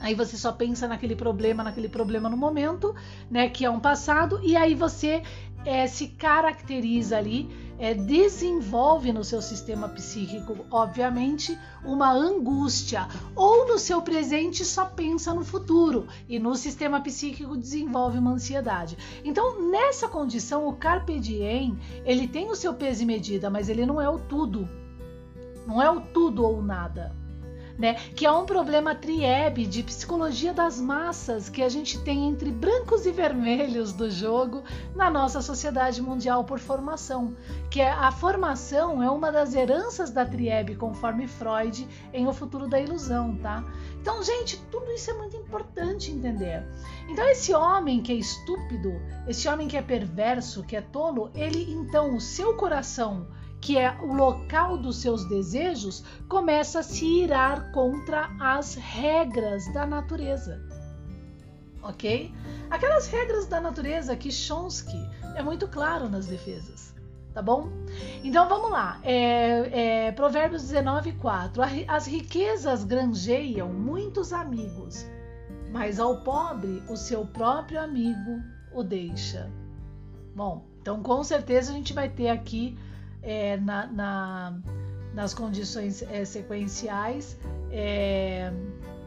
Aí 0.00 0.14
você 0.14 0.36
só 0.36 0.52
pensa 0.52 0.86
naquele 0.86 1.16
problema, 1.16 1.64
naquele 1.64 1.88
problema 1.88 2.28
no 2.28 2.36
momento, 2.36 2.94
né? 3.30 3.48
Que 3.48 3.64
é 3.64 3.70
um 3.70 3.80
passado, 3.80 4.40
e 4.44 4.56
aí 4.56 4.74
você 4.74 5.22
é, 5.64 5.86
se 5.86 6.08
caracteriza 6.08 7.16
ali 7.16 7.48
é, 7.78 7.94
desenvolve 7.94 9.12
no 9.12 9.22
seu 9.22 9.40
sistema 9.40 9.88
psíquico, 9.88 10.66
obviamente, 10.70 11.58
uma 11.84 12.10
angústia, 12.12 13.06
ou 13.34 13.68
no 13.68 13.78
seu 13.78 14.02
presente 14.02 14.64
só 14.64 14.84
pensa 14.86 15.32
no 15.32 15.44
futuro, 15.44 16.08
e 16.28 16.38
no 16.38 16.54
sistema 16.56 17.00
psíquico 17.00 17.56
desenvolve 17.56 18.18
uma 18.18 18.32
ansiedade. 18.32 18.98
Então, 19.24 19.70
nessa 19.70 20.08
condição, 20.08 20.66
o 20.66 20.74
Carpe 20.74 21.20
Diem, 21.20 21.78
ele 22.04 22.26
tem 22.26 22.50
o 22.50 22.56
seu 22.56 22.74
peso 22.74 23.02
e 23.02 23.06
medida, 23.06 23.48
mas 23.48 23.68
ele 23.68 23.86
não 23.86 24.00
é 24.00 24.08
o 24.08 24.18
tudo. 24.18 24.68
Não 25.66 25.80
é 25.80 25.90
o 25.90 26.00
tudo 26.00 26.44
ou 26.44 26.62
nada 26.62 27.14
né? 27.78 27.94
Que 27.94 28.26
é 28.26 28.32
um 28.32 28.44
problema 28.44 28.94
triebe 28.94 29.64
de 29.64 29.84
psicologia 29.84 30.52
das 30.52 30.80
massas 30.80 31.48
que 31.48 31.62
a 31.62 31.68
gente 31.68 32.02
tem 32.02 32.28
entre 32.28 32.50
brancos 32.50 33.06
e 33.06 33.12
vermelhos 33.12 33.92
do 33.92 34.10
jogo 34.10 34.64
na 34.96 35.08
nossa 35.08 35.40
sociedade 35.40 36.02
mundial 36.02 36.42
por 36.44 36.58
formação, 36.58 37.36
que 37.70 37.80
é 37.80 37.90
a 37.90 38.10
formação 38.10 39.02
é 39.02 39.08
uma 39.08 39.30
das 39.30 39.54
heranças 39.54 40.10
da 40.10 40.26
triebe 40.26 40.74
conforme 40.74 41.28
Freud 41.28 41.86
em 42.12 42.26
O 42.26 42.32
Futuro 42.32 42.66
da 42.66 42.80
Ilusão, 42.80 43.36
tá? 43.36 43.64
Então, 44.00 44.22
gente, 44.22 44.56
tudo 44.70 44.90
isso 44.90 45.10
é 45.10 45.14
muito 45.14 45.36
importante 45.36 46.10
entender. 46.10 46.66
Então, 47.08 47.24
esse 47.28 47.54
homem 47.54 48.02
que 48.02 48.12
é 48.12 48.16
estúpido, 48.16 48.92
esse 49.26 49.48
homem 49.48 49.68
que 49.68 49.76
é 49.76 49.82
perverso, 49.82 50.64
que 50.64 50.76
é 50.76 50.80
tolo, 50.80 51.30
ele 51.34 51.72
então 51.72 52.16
o 52.16 52.20
seu 52.20 52.54
coração 52.54 53.26
que 53.60 53.76
é 53.76 53.96
o 54.00 54.12
local 54.12 54.76
dos 54.78 54.98
seus 54.98 55.28
desejos, 55.28 56.04
começa 56.28 56.80
a 56.80 56.82
se 56.82 57.04
irar 57.04 57.72
contra 57.72 58.30
as 58.40 58.74
regras 58.74 59.72
da 59.72 59.86
natureza. 59.86 60.60
Ok? 61.82 62.32
Aquelas 62.70 63.06
regras 63.08 63.46
da 63.46 63.60
natureza 63.60 64.16
que 64.16 64.30
Chomsky 64.30 64.98
é 65.34 65.42
muito 65.42 65.66
claro 65.68 66.08
nas 66.08 66.26
defesas. 66.26 66.94
Tá 67.32 67.42
bom? 67.42 67.68
Então 68.24 68.48
vamos 68.48 68.70
lá. 68.70 68.98
É, 69.02 70.06
é, 70.06 70.12
Provérbios 70.12 70.62
19, 70.62 71.12
4. 71.12 71.62
As 71.86 72.06
riquezas 72.06 72.82
granjeiam 72.84 73.68
muitos 73.68 74.32
amigos, 74.32 75.06
mas 75.70 76.00
ao 76.00 76.22
pobre 76.22 76.82
o 76.88 76.96
seu 76.96 77.24
próprio 77.24 77.80
amigo 77.80 78.42
o 78.72 78.82
deixa. 78.82 79.50
Bom, 80.34 80.64
então 80.80 81.02
com 81.02 81.22
certeza 81.22 81.70
a 81.70 81.74
gente 81.74 81.92
vai 81.92 82.08
ter 82.08 82.28
aqui 82.28 82.76
é, 83.28 83.58
na, 83.58 83.86
na, 83.88 84.58
nas 85.12 85.34
condições 85.34 86.02
é, 86.02 86.24
sequenciais 86.24 87.36
é, 87.70 88.50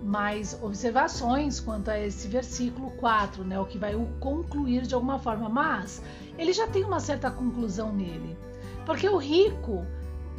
mais 0.03 0.57
observações 0.61 1.59
quanto 1.59 1.89
a 1.89 1.99
esse 1.99 2.27
versículo 2.27 2.91
4, 2.91 3.43
né, 3.43 3.59
o 3.59 3.65
que 3.65 3.79
vai 3.79 3.95
o 3.95 4.05
concluir 4.19 4.83
de 4.83 4.93
alguma 4.93 5.17
forma, 5.17 5.49
mas 5.49 6.03
ele 6.37 6.53
já 6.53 6.67
tem 6.67 6.83
uma 6.83 6.99
certa 6.99 7.31
conclusão 7.31 7.91
nele, 7.91 8.37
porque 8.85 9.09
o 9.09 9.17
rico, 9.17 9.83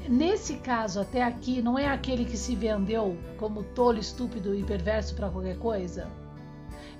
nesse 0.09 0.55
caso 0.59 1.01
até 1.01 1.25
aqui, 1.25 1.61
não 1.61 1.77
é 1.77 1.89
aquele 1.89 2.25
que 2.25 2.37
se 2.37 2.55
vendeu 2.55 3.19
como 3.37 3.65
tolo, 3.65 3.99
estúpido 3.99 4.55
e 4.55 4.62
perverso 4.62 5.15
para 5.17 5.29
qualquer 5.29 5.59
coisa. 5.59 6.09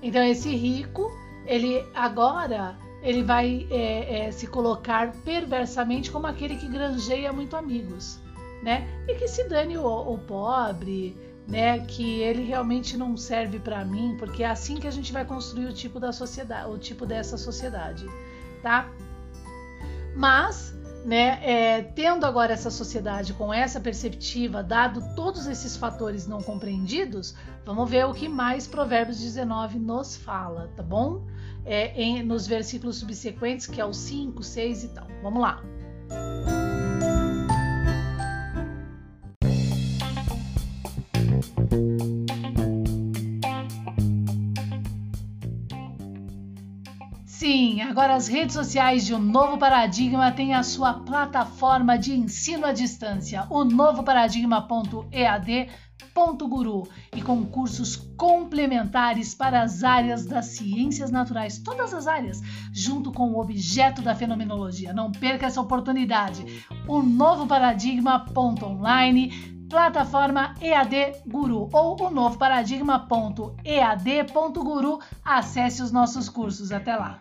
Então 0.01 0.21
esse 0.21 0.53
rico, 0.53 1.09
ele 1.45 1.85
agora 1.93 2.77
ele 3.03 3.21
vai 3.21 3.67
é, 3.69 4.27
é, 4.27 4.31
se 4.31 4.47
colocar 4.47 5.11
perversamente 5.25 6.09
como 6.09 6.25
aquele 6.25 6.55
que 6.55 6.67
granjeia 6.67 7.33
muito 7.33 7.57
amigos, 7.57 8.17
né? 8.63 8.87
E 9.07 9.15
que 9.15 9.27
se 9.27 9.43
dane 9.49 9.77
o, 9.77 9.85
o 9.85 10.17
pobre, 10.17 11.15
né? 11.45 11.79
Que 11.79 12.21
ele 12.21 12.43
realmente 12.43 12.95
não 12.95 13.17
serve 13.17 13.59
para 13.59 13.83
mim, 13.83 14.15
porque 14.17 14.41
é 14.41 14.47
assim 14.47 14.77
que 14.77 14.87
a 14.87 14.91
gente 14.91 15.11
vai 15.11 15.25
construir 15.25 15.65
o 15.65 15.73
tipo 15.73 15.99
da 15.99 16.13
sociedade, 16.13 16.69
o 16.69 16.77
tipo 16.77 17.05
dessa 17.05 17.37
sociedade, 17.37 18.05
tá? 18.61 18.89
Mas, 20.15 20.73
né? 21.03 21.39
É, 21.43 21.81
tendo 21.81 22.25
agora 22.25 22.53
essa 22.53 22.71
sociedade 22.71 23.33
com 23.33 23.53
essa 23.53 23.81
perspectiva, 23.81 24.63
dado 24.63 25.13
todos 25.13 25.45
esses 25.45 25.75
fatores 25.75 26.25
não 26.25 26.41
compreendidos, 26.41 27.35
vamos 27.65 27.89
ver 27.89 28.05
o 28.05 28.13
que 28.13 28.29
mais 28.29 28.65
Provérbios 28.65 29.19
19 29.19 29.77
nos 29.77 30.15
fala, 30.15 30.71
tá 30.73 30.81
bom? 30.81 31.21
É, 31.65 32.01
em, 32.01 32.23
nos 32.23 32.47
versículos 32.47 32.97
subsequentes, 32.97 33.67
que 33.67 33.79
é 33.79 33.85
o 33.85 33.93
5, 33.93 34.41
6 34.43 34.83
e 34.83 34.87
tal. 34.89 35.07
Vamos 35.21 35.41
lá. 35.41 35.61
Sim, 47.25 47.81
agora 47.81 48.15
as 48.15 48.27
redes 48.27 48.53
sociais 48.55 49.05
de 49.05 49.13
um 49.13 49.19
novo 49.19 49.57
paradigma 49.57 50.31
têm 50.31 50.53
a 50.53 50.63
sua 50.63 50.93
plataforma 50.93 51.97
de 51.97 52.13
ensino 52.13 52.65
à 52.65 52.71
distância, 52.71 53.45
o 53.49 53.65
novo 53.65 54.01
paradigma.ead 54.01 55.69
Guru 56.47 56.87
e 57.15 57.21
com 57.21 57.45
cursos 57.45 57.95
complementares 58.17 59.33
para 59.33 59.61
as 59.61 59.81
áreas 59.83 60.25
das 60.25 60.45
ciências 60.45 61.09
naturais, 61.09 61.59
todas 61.59 61.93
as 61.93 62.07
áreas, 62.07 62.41
junto 62.71 63.11
com 63.11 63.31
o 63.31 63.39
objeto 63.39 64.01
da 64.01 64.13
fenomenologia. 64.15 64.93
Não 64.93 65.11
perca 65.11 65.47
essa 65.47 65.61
oportunidade. 65.61 66.65
O 66.87 67.01
novo 67.01 67.47
paradigma.online 67.47 69.53
plataforma 69.69 70.53
EAD 70.61 71.23
Guru 71.25 71.69
ou 71.73 71.99
o 71.99 72.11
novo 72.11 72.37
paradigma.ead.guru. 72.37 74.99
Acesse 75.25 75.81
os 75.81 75.91
nossos 75.91 76.29
cursos. 76.29 76.71
Até 76.71 76.95
lá! 76.95 77.19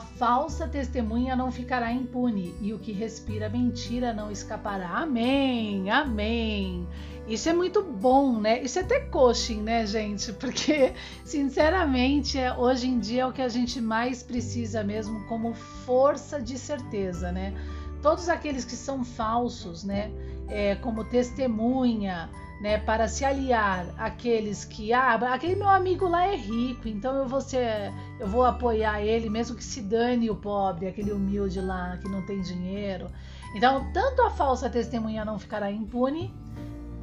A 0.00 0.02
falsa 0.02 0.66
testemunha 0.66 1.36
não 1.36 1.52
ficará 1.52 1.92
impune 1.92 2.54
e 2.58 2.72
o 2.72 2.78
que 2.78 2.90
respira 2.90 3.50
mentira 3.50 4.14
não 4.14 4.30
escapará. 4.30 4.88
Amém, 4.88 5.90
amém. 5.90 6.88
Isso 7.28 7.50
é 7.50 7.52
muito 7.52 7.82
bom, 7.82 8.40
né? 8.40 8.62
Isso 8.62 8.78
é 8.78 8.82
até 8.82 9.00
coaching, 9.00 9.60
né, 9.60 9.86
gente? 9.86 10.32
Porque, 10.40 10.94
sinceramente, 11.22 12.38
é, 12.38 12.50
hoje 12.56 12.88
em 12.88 12.98
dia 12.98 13.22
é 13.22 13.26
o 13.26 13.32
que 13.32 13.42
a 13.42 13.48
gente 13.50 13.78
mais 13.78 14.22
precisa 14.22 14.82
mesmo 14.82 15.22
como 15.26 15.52
força 15.52 16.40
de 16.40 16.56
certeza, 16.56 17.30
né? 17.30 17.54
Todos 18.00 18.30
aqueles 18.30 18.64
que 18.64 18.76
são 18.76 19.04
falsos, 19.04 19.84
né? 19.84 20.10
É, 20.50 20.74
como 20.74 21.04
testemunha, 21.04 22.28
né, 22.60 22.76
para 22.76 23.08
se 23.08 23.24
aliar 23.24 23.86
àqueles 23.96 24.64
que, 24.64 24.92
ah, 24.92 25.14
aquele 25.32 25.56
meu 25.56 25.68
amigo 25.68 26.06
lá 26.06 26.26
é 26.26 26.36
rico, 26.36 26.86
então 26.86 27.16
eu 27.16 27.26
vou 27.26 27.40
ser, 27.40 27.90
eu 28.18 28.28
vou 28.28 28.44
apoiar 28.44 29.00
ele, 29.00 29.30
mesmo 29.30 29.56
que 29.56 29.64
se 29.64 29.80
dane 29.80 30.28
o 30.28 30.36
pobre, 30.36 30.86
aquele 30.86 31.10
humilde 31.10 31.58
lá 31.60 31.96
que 31.96 32.08
não 32.08 32.20
tem 32.26 32.42
dinheiro. 32.42 33.10
Então, 33.54 33.90
tanto 33.92 34.20
a 34.22 34.30
falsa 34.30 34.68
testemunha 34.68 35.24
não 35.24 35.38
ficará 35.38 35.70
impune, 35.70 36.34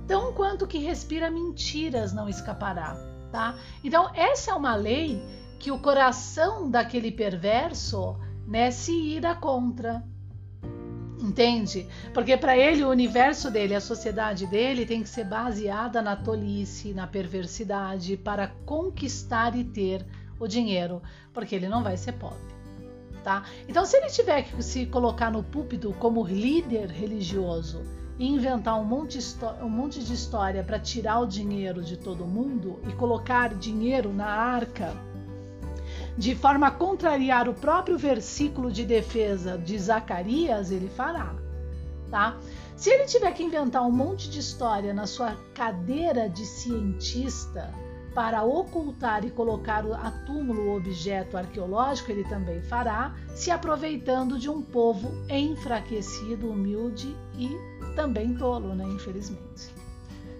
tão 0.07 0.31
quanto 0.33 0.67
que 0.67 0.77
respira 0.77 1.31
mentiras 1.31 2.13
não 2.13 2.29
escapará, 2.29 2.95
tá? 3.31 3.55
Então, 3.83 4.11
essa 4.13 4.51
é 4.51 4.53
uma 4.53 4.75
lei 4.75 5.19
que 5.59 5.71
o 5.71 5.79
coração 5.79 6.69
daquele 6.69 7.11
perverso, 7.11 8.15
né, 8.47 8.69
se 8.69 8.91
ira 8.91 9.35
contra. 9.35 10.03
Entende? 11.19 11.88
Porque 12.13 12.38
para 12.38 12.55
ele 12.55 12.83
o 12.83 12.89
universo 12.89 13.50
dele, 13.50 13.74
a 13.74 13.81
sociedade 13.81 14.45
dele 14.45 14.86
tem 14.86 15.01
que 15.01 15.09
ser 15.09 15.25
baseada 15.25 16.01
na 16.01 16.15
tolice, 16.15 16.93
na 16.93 17.07
perversidade 17.07 18.15
para 18.15 18.50
conquistar 18.65 19.55
e 19.55 19.63
ter 19.63 20.05
o 20.39 20.47
dinheiro, 20.47 21.01
porque 21.33 21.55
ele 21.55 21.67
não 21.67 21.83
vai 21.83 21.97
ser 21.97 22.13
pobre. 22.13 22.55
Tá? 23.24 23.43
Então, 23.67 23.86
se 23.86 23.97
ele 23.97 24.07
tiver 24.07 24.43
que 24.43 24.63
se 24.63 24.86
colocar 24.86 25.31
no 25.31 25.43
púlpito 25.43 25.91
como 26.00 26.25
líder 26.25 26.89
religioso 26.89 27.81
e 28.19 28.27
inventar 28.27 28.79
um 28.79 28.86
monte, 28.86 29.19
um 29.62 29.69
monte 29.69 30.03
de 30.03 30.13
história 30.13 30.63
para 30.63 30.79
tirar 30.79 31.19
o 31.19 31.27
dinheiro 31.27 31.81
de 31.83 31.97
todo 31.97 32.25
mundo 32.25 32.79
e 32.88 32.93
colocar 32.93 33.53
dinheiro 33.55 34.13
na 34.13 34.27
arca 34.27 34.95
de 36.17 36.33
forma 36.33 36.67
a 36.67 36.71
contrariar 36.71 37.47
o 37.47 37.53
próprio 37.53 37.97
versículo 37.97 38.71
de 38.71 38.83
defesa 38.83 39.57
de 39.57 39.77
Zacarias, 39.77 40.71
ele 40.71 40.89
fará, 40.89 41.36
tá? 42.09 42.38
Se 42.75 42.89
ele 42.89 43.05
tiver 43.05 43.31
que 43.33 43.43
inventar 43.43 43.83
um 43.83 43.91
monte 43.91 44.29
de 44.29 44.39
história 44.39 44.93
na 44.93 45.05
sua 45.05 45.36
cadeira 45.53 46.27
de 46.27 46.45
cientista 46.45 47.71
para 48.15 48.43
ocultar 48.43 49.24
e 49.24 49.29
colocar 49.29 49.86
a 49.86 50.09
túmulo 50.25 50.69
o 50.69 50.75
objeto 50.75 51.38
arqueológico, 51.38 52.12
ele 52.12 52.24
também 52.24 52.62
fará, 52.63 53.15
se 53.36 53.51
aproveitando 53.51 54.39
de 54.39 54.50
um 54.50 54.62
povo 54.62 55.12
enfraquecido, 55.29 56.50
humilde 56.50 57.15
e 57.38 57.50
também 57.95 58.36
tolo, 58.36 58.74
né? 58.74 58.86
Infelizmente, 58.86 59.76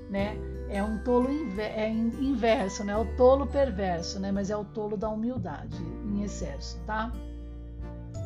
né? 0.10 0.38
é 0.70 0.84
um 0.84 0.98
tolo 1.00 1.30
é 1.58 1.90
inverso, 1.90 2.84
né? 2.84 2.94
É 2.94 2.98
o 2.98 3.06
tolo 3.16 3.48
perverso, 3.48 4.20
né? 4.20 4.32
Mas 4.32 4.50
é 4.50 4.58
o 4.58 4.66
tolo 4.66 4.98
da 4.98 5.10
humildade 5.10 5.78
em 6.06 6.24
excesso, 6.24 6.80
tá? 6.86 7.12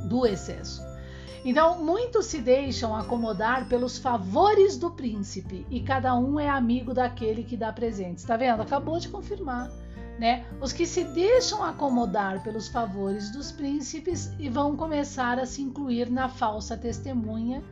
Do 0.08 0.26
excesso. 0.26 0.82
Então, 1.44 1.84
muitos 1.84 2.28
se 2.28 2.40
deixam 2.40 2.96
acomodar 2.96 3.68
pelos 3.68 3.98
favores 3.98 4.78
do 4.78 4.92
príncipe 4.92 5.66
e 5.70 5.80
cada 5.80 6.16
um 6.16 6.40
é 6.40 6.48
amigo 6.48 6.94
daquele 6.94 7.44
que 7.44 7.58
dá 7.58 7.74
presentes. 7.74 8.24
Tá 8.24 8.38
vendo? 8.38 8.62
Acabou 8.62 9.00
de 9.00 9.10
confirmar, 9.10 9.72
né? 10.20 10.46
Os 10.60 10.72
que 10.72 10.86
se 10.86 11.04
deixam 11.04 11.64
acomodar 11.64 12.44
pelos 12.44 12.68
favores 12.68 13.32
dos 13.32 13.52
príncipes 13.52 14.32
e 14.40 14.50
vão 14.50 14.76
começar 14.76 15.40
a 15.40 15.46
se 15.46 15.62
incluir 15.62 16.10
na 16.10 16.30
falsa 16.30 16.78
testemunha, 16.78 17.64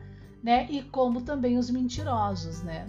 né? 0.42 0.66
E 0.70 0.82
como 0.82 1.20
também 1.20 1.56
os 1.56 1.70
mentirosos, 1.70 2.62
né? 2.62 2.86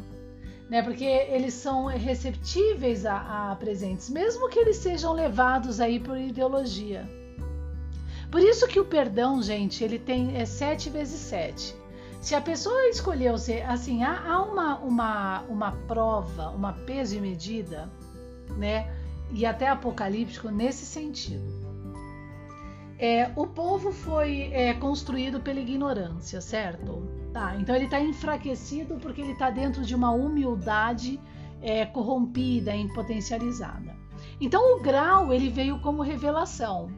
Né? 0.72 0.82
Porque 0.82 1.04
eles 1.04 1.54
são 1.54 1.88
receptíveis 1.88 3.06
a, 3.06 3.52
a 3.52 3.56
presentes, 3.58 4.10
mesmo 4.10 4.48
que 4.48 4.58
eles 4.58 4.78
sejam 4.78 5.12
levados 5.12 5.82
aí 5.82 6.00
por 6.00 6.18
ideologia. 6.18 7.06
Por 8.32 8.40
isso 8.40 8.66
que 8.70 8.80
o 8.80 8.86
perdão, 8.86 9.44
gente, 9.44 9.84
ele 9.84 10.00
tem 10.00 10.38
é 10.38 10.46
sete 10.46 10.90
vezes 10.90 11.20
sete. 11.20 11.76
Se 12.22 12.34
a 12.36 12.40
pessoa 12.40 12.88
escolheu 12.88 13.38
ser 13.38 13.64
assim, 13.64 14.02
há, 14.02 14.18
há 14.26 14.42
uma, 14.42 14.78
uma, 14.78 15.42
uma 15.42 15.72
prova, 15.90 16.52
uma 16.52 16.72
peso 16.72 17.18
e 17.18 17.20
medida, 17.20 17.92
né? 18.56 18.90
E 19.34 19.46
até 19.46 19.68
apocalíptico 19.68 20.50
nesse 20.50 20.86
sentido. 20.86 21.52
É, 22.98 23.30
o 23.36 23.46
povo 23.46 23.92
foi 23.92 24.52
é, 24.54 24.74
construído 24.76 25.42
pela 25.42 25.60
ignorância, 25.60 26.40
certo? 26.40 27.21
Tá, 27.34 27.56
então 27.56 27.74
ele 27.74 27.86
está 27.86 28.00
enfraquecido 28.00 28.96
porque 28.96 29.22
ele 29.22 29.32
está 29.32 29.50
dentro 29.50 29.86
de 29.86 29.96
uma 29.96 30.12
humildade 30.12 31.18
é, 31.62 31.86
corrompida, 31.86 32.76
impotencializada. 32.76 33.96
Então 34.40 34.78
o 34.78 34.82
grau 34.82 35.34
ele 35.34 35.50
veio 35.50 35.80
como 35.80 36.02
revelação, 36.02 36.92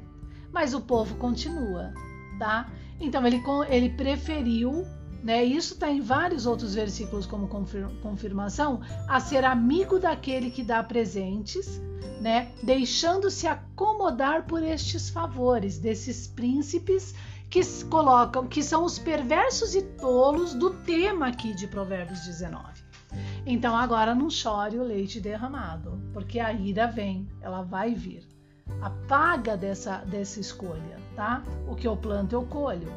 mas 0.51 0.73
o 0.73 0.81
povo 0.81 1.15
continua, 1.15 1.93
tá? 2.39 2.71
Então 2.99 3.25
ele, 3.27 3.43
ele 3.69 3.89
preferiu, 3.89 4.85
né? 5.21 5.43
Isso 5.43 5.73
está 5.73 5.89
em 5.89 6.01
vários 6.01 6.45
outros 6.45 6.73
versículos 6.73 7.25
como 7.25 7.47
confirmação, 8.01 8.81
a 9.07 9.19
ser 9.19 9.45
amigo 9.45 9.99
daquele 9.99 10.49
que 10.49 10.63
dá 10.63 10.81
presentes, 10.81 11.81
né? 12.21 12.51
Deixando-se 12.63 13.45
acomodar 13.45 14.47
por 14.47 14.63
estes 14.63 15.09
favores 15.09 15.77
desses 15.77 16.27
príncipes 16.27 17.13
que 17.53 17.61
colocam 17.85 18.47
que 18.47 18.63
são 18.63 18.83
os 18.83 18.97
perversos 18.97 19.75
e 19.75 19.83
tolos 19.83 20.55
do 20.55 20.71
tema 20.71 21.27
aqui 21.27 21.53
de 21.53 21.67
Provérbios 21.67 22.21
19. 22.21 22.65
Então 23.45 23.77
agora 23.77 24.15
não 24.15 24.27
chore 24.27 24.79
o 24.79 24.83
leite 24.83 25.21
derramado, 25.21 26.01
porque 26.11 26.39
a 26.39 26.51
ira 26.51 26.87
vem, 26.87 27.29
ela 27.41 27.61
vai 27.61 27.93
vir. 27.93 28.27
Apaga 28.81 29.55
dessa, 29.55 29.97
dessa 29.97 30.39
escolha, 30.39 30.97
tá? 31.15 31.43
O 31.67 31.75
que 31.75 31.87
eu 31.87 31.95
planto 31.95 32.33
eu 32.33 32.43
colho. 32.43 32.91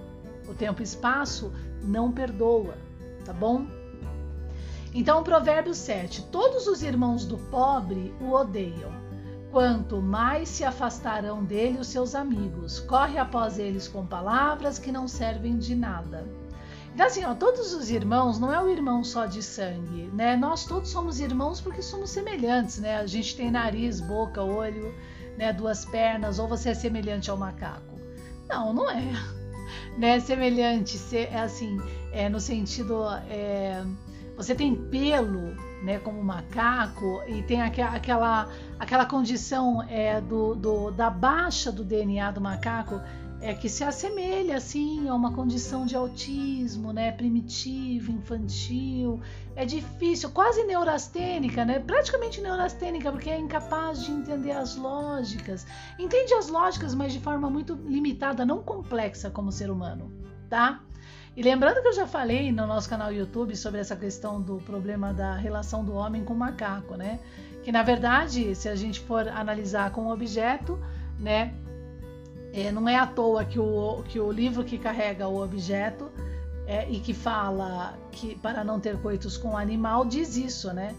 O 0.49 0.55
tempo 0.55 0.81
e 0.81 0.85
espaço 0.85 1.53
não 1.83 2.11
perdoa, 2.11 2.79
tá 3.27 3.35
bom? 3.35 3.67
Então, 4.95 5.23
Provérbio 5.23 5.75
7: 5.75 6.29
Todos 6.33 6.67
os 6.67 6.83
irmãos 6.83 7.27
do 7.27 7.37
pobre 7.37 8.15
o 8.23 8.33
odeiam 8.33 9.06
quanto 9.51 10.03
mais 10.03 10.49
se 10.49 10.65
afastarão 10.65 11.45
dele 11.45 11.79
os 11.79 11.89
seus 11.89 12.15
amigos. 12.15 12.81
Corre 12.81 13.19
após 13.19 13.59
eles 13.59 13.89
com 13.89 14.07
palavras 14.07 14.79
que 14.79 14.93
não 14.93 15.07
servem 15.09 15.57
de 15.57 15.75
nada. 15.75 16.27
Então, 16.97 17.07
assim, 17.07 17.25
ó, 17.25 17.35
todos 17.35 17.75
os 17.75 17.91
irmãos 17.91 18.39
não 18.39 18.51
é 18.51 18.59
o 18.59 18.71
irmão 18.71 19.05
só 19.05 19.27
de 19.27 19.43
sangue, 19.43 20.11
né? 20.15 20.35
Nós 20.35 20.65
todos 20.65 20.89
somos 20.89 21.21
irmãos 21.21 21.61
porque 21.61 21.83
somos 21.83 22.09
semelhantes, 22.09 22.79
né? 22.79 22.97
A 22.97 23.07
gente 23.07 23.37
tem 23.37 23.51
nariz, 23.51 24.01
boca, 24.01 24.43
olho, 24.43 24.95
né? 25.37 25.53
Duas 25.53 25.85
pernas, 25.85 26.39
ou 26.39 26.49
você 26.49 26.71
é 26.71 26.75
semelhante 26.75 27.31
ao 27.31 27.37
macaco. 27.37 28.01
Não, 28.49 28.73
não 28.73 28.91
é. 28.91 29.03
Né? 29.99 30.21
Semelhante, 30.21 30.97
é 31.17 31.41
assim, 31.41 31.77
é 32.13 32.29
no 32.29 32.39
sentido. 32.39 33.03
É, 33.29 33.83
você 34.37 34.55
tem 34.55 34.77
pelo, 34.77 35.57
né, 35.83 35.99
como 35.99 36.23
macaco, 36.23 37.23
e 37.27 37.43
tem 37.43 37.63
aquela, 37.63 38.49
aquela 38.79 39.07
condição 39.07 39.83
é, 39.89 40.21
do, 40.21 40.55
do, 40.55 40.91
da 40.91 41.11
baixa 41.11 41.71
do 41.71 41.85
DNA 41.85 42.31
do 42.31 42.41
macaco 42.41 43.01
é 43.41 43.55
que 43.55 43.69
se 43.69 43.85
assemelha 43.85 44.57
assim 44.57 45.09
a 45.09 45.15
uma 45.15 45.33
condição 45.33 45.85
de 45.85 45.95
autismo, 45.95 46.93
né, 46.93 47.13
primitivo, 47.13 48.11
infantil, 48.11 49.21
é 49.55 49.65
difícil, 49.65 50.31
quase 50.31 50.65
neurastênica, 50.65 51.65
né, 51.65 51.79
praticamente 51.79 52.41
neurastênica 52.41 53.13
porque 53.13 53.31
é 53.31 53.39
incapaz 53.39 54.05
de 54.05 54.11
entender 54.11 54.53
as 54.53 54.77
lógicas, 54.77 55.67
entende 55.99 56.33
as 56.35 56.49
lógicas, 56.49 56.95
mas 56.95 57.13
de 57.13 57.21
forma 57.21 57.51
muito 57.51 57.75
limitada, 57.75 58.45
não 58.47 58.63
complexa 58.63 59.31
como 59.31 59.53
ser 59.53 59.71
humano, 59.71 60.11
tá? 60.49 60.81
E 61.37 61.43
lembrando 61.43 61.83
que 61.83 61.89
eu 61.89 61.93
já 61.93 62.07
falei 62.07 62.51
no 62.51 62.67
nosso 62.67 62.89
canal 62.89 63.13
YouTube 63.13 63.55
sobre 63.55 63.79
essa 63.79 63.95
questão 63.95 64.41
do 64.41 64.57
problema 64.57 65.13
da 65.13 65.35
relação 65.35 65.85
do 65.85 65.93
homem 65.93 66.25
com 66.25 66.33
o 66.33 66.37
macaco, 66.37 66.97
né? 66.97 67.21
Que 67.63 67.71
na 67.71 67.83
verdade, 67.83 68.55
se 68.55 68.71
a 68.71 68.75
gente 68.75 69.01
for 69.01 69.29
analisar 69.29 69.91
com 69.91 70.07
o 70.07 70.13
objeto, 70.13 70.79
né? 71.21 71.53
É, 72.55 72.73
não 72.73 72.89
é 72.89 72.97
à 72.97 73.07
toa 73.07 73.45
que 73.45 73.59
o, 73.59 74.03
que 74.09 74.19
o 74.19 74.33
livro 74.33 74.65
que 74.65 74.79
carrega 74.79 75.29
o 75.29 75.43
objeto 75.43 76.11
é, 76.67 76.89
e 76.89 77.01
que 77.01 77.13
fala 77.13 77.99
que 78.11 78.35
para 78.37 78.65
não 78.65 78.81
ter 78.81 78.97
coitos 79.03 79.37
com 79.37 79.59
animal 79.59 80.07
diz 80.07 80.39
isso, 80.39 80.73
né? 80.73 80.95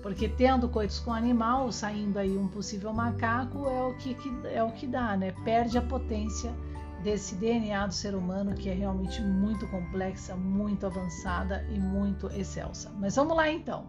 Porque 0.00 0.28
tendo 0.28 0.68
coitos 0.68 1.00
com 1.00 1.12
animal, 1.12 1.72
saindo 1.72 2.20
aí 2.20 2.38
um 2.38 2.46
possível 2.46 2.92
macaco, 2.92 3.66
é 3.68 3.82
o 3.82 3.94
que, 3.94 4.14
que 4.14 4.30
é 4.54 4.62
o 4.62 4.70
que 4.70 4.86
dá, 4.86 5.16
né? 5.16 5.34
Perde 5.44 5.76
a 5.76 5.82
potência 5.82 6.52
desse 7.02 7.34
DNA 7.34 7.86
do 7.86 7.94
ser 7.94 8.14
humano 8.14 8.54
que 8.54 8.68
é 8.68 8.74
realmente 8.74 9.20
muito 9.20 9.66
complexa, 9.68 10.36
muito 10.36 10.86
avançada 10.86 11.66
e 11.70 11.78
muito 11.78 12.28
excelsa. 12.28 12.90
Mas 12.98 13.16
vamos 13.16 13.36
lá 13.36 13.50
então. 13.50 13.86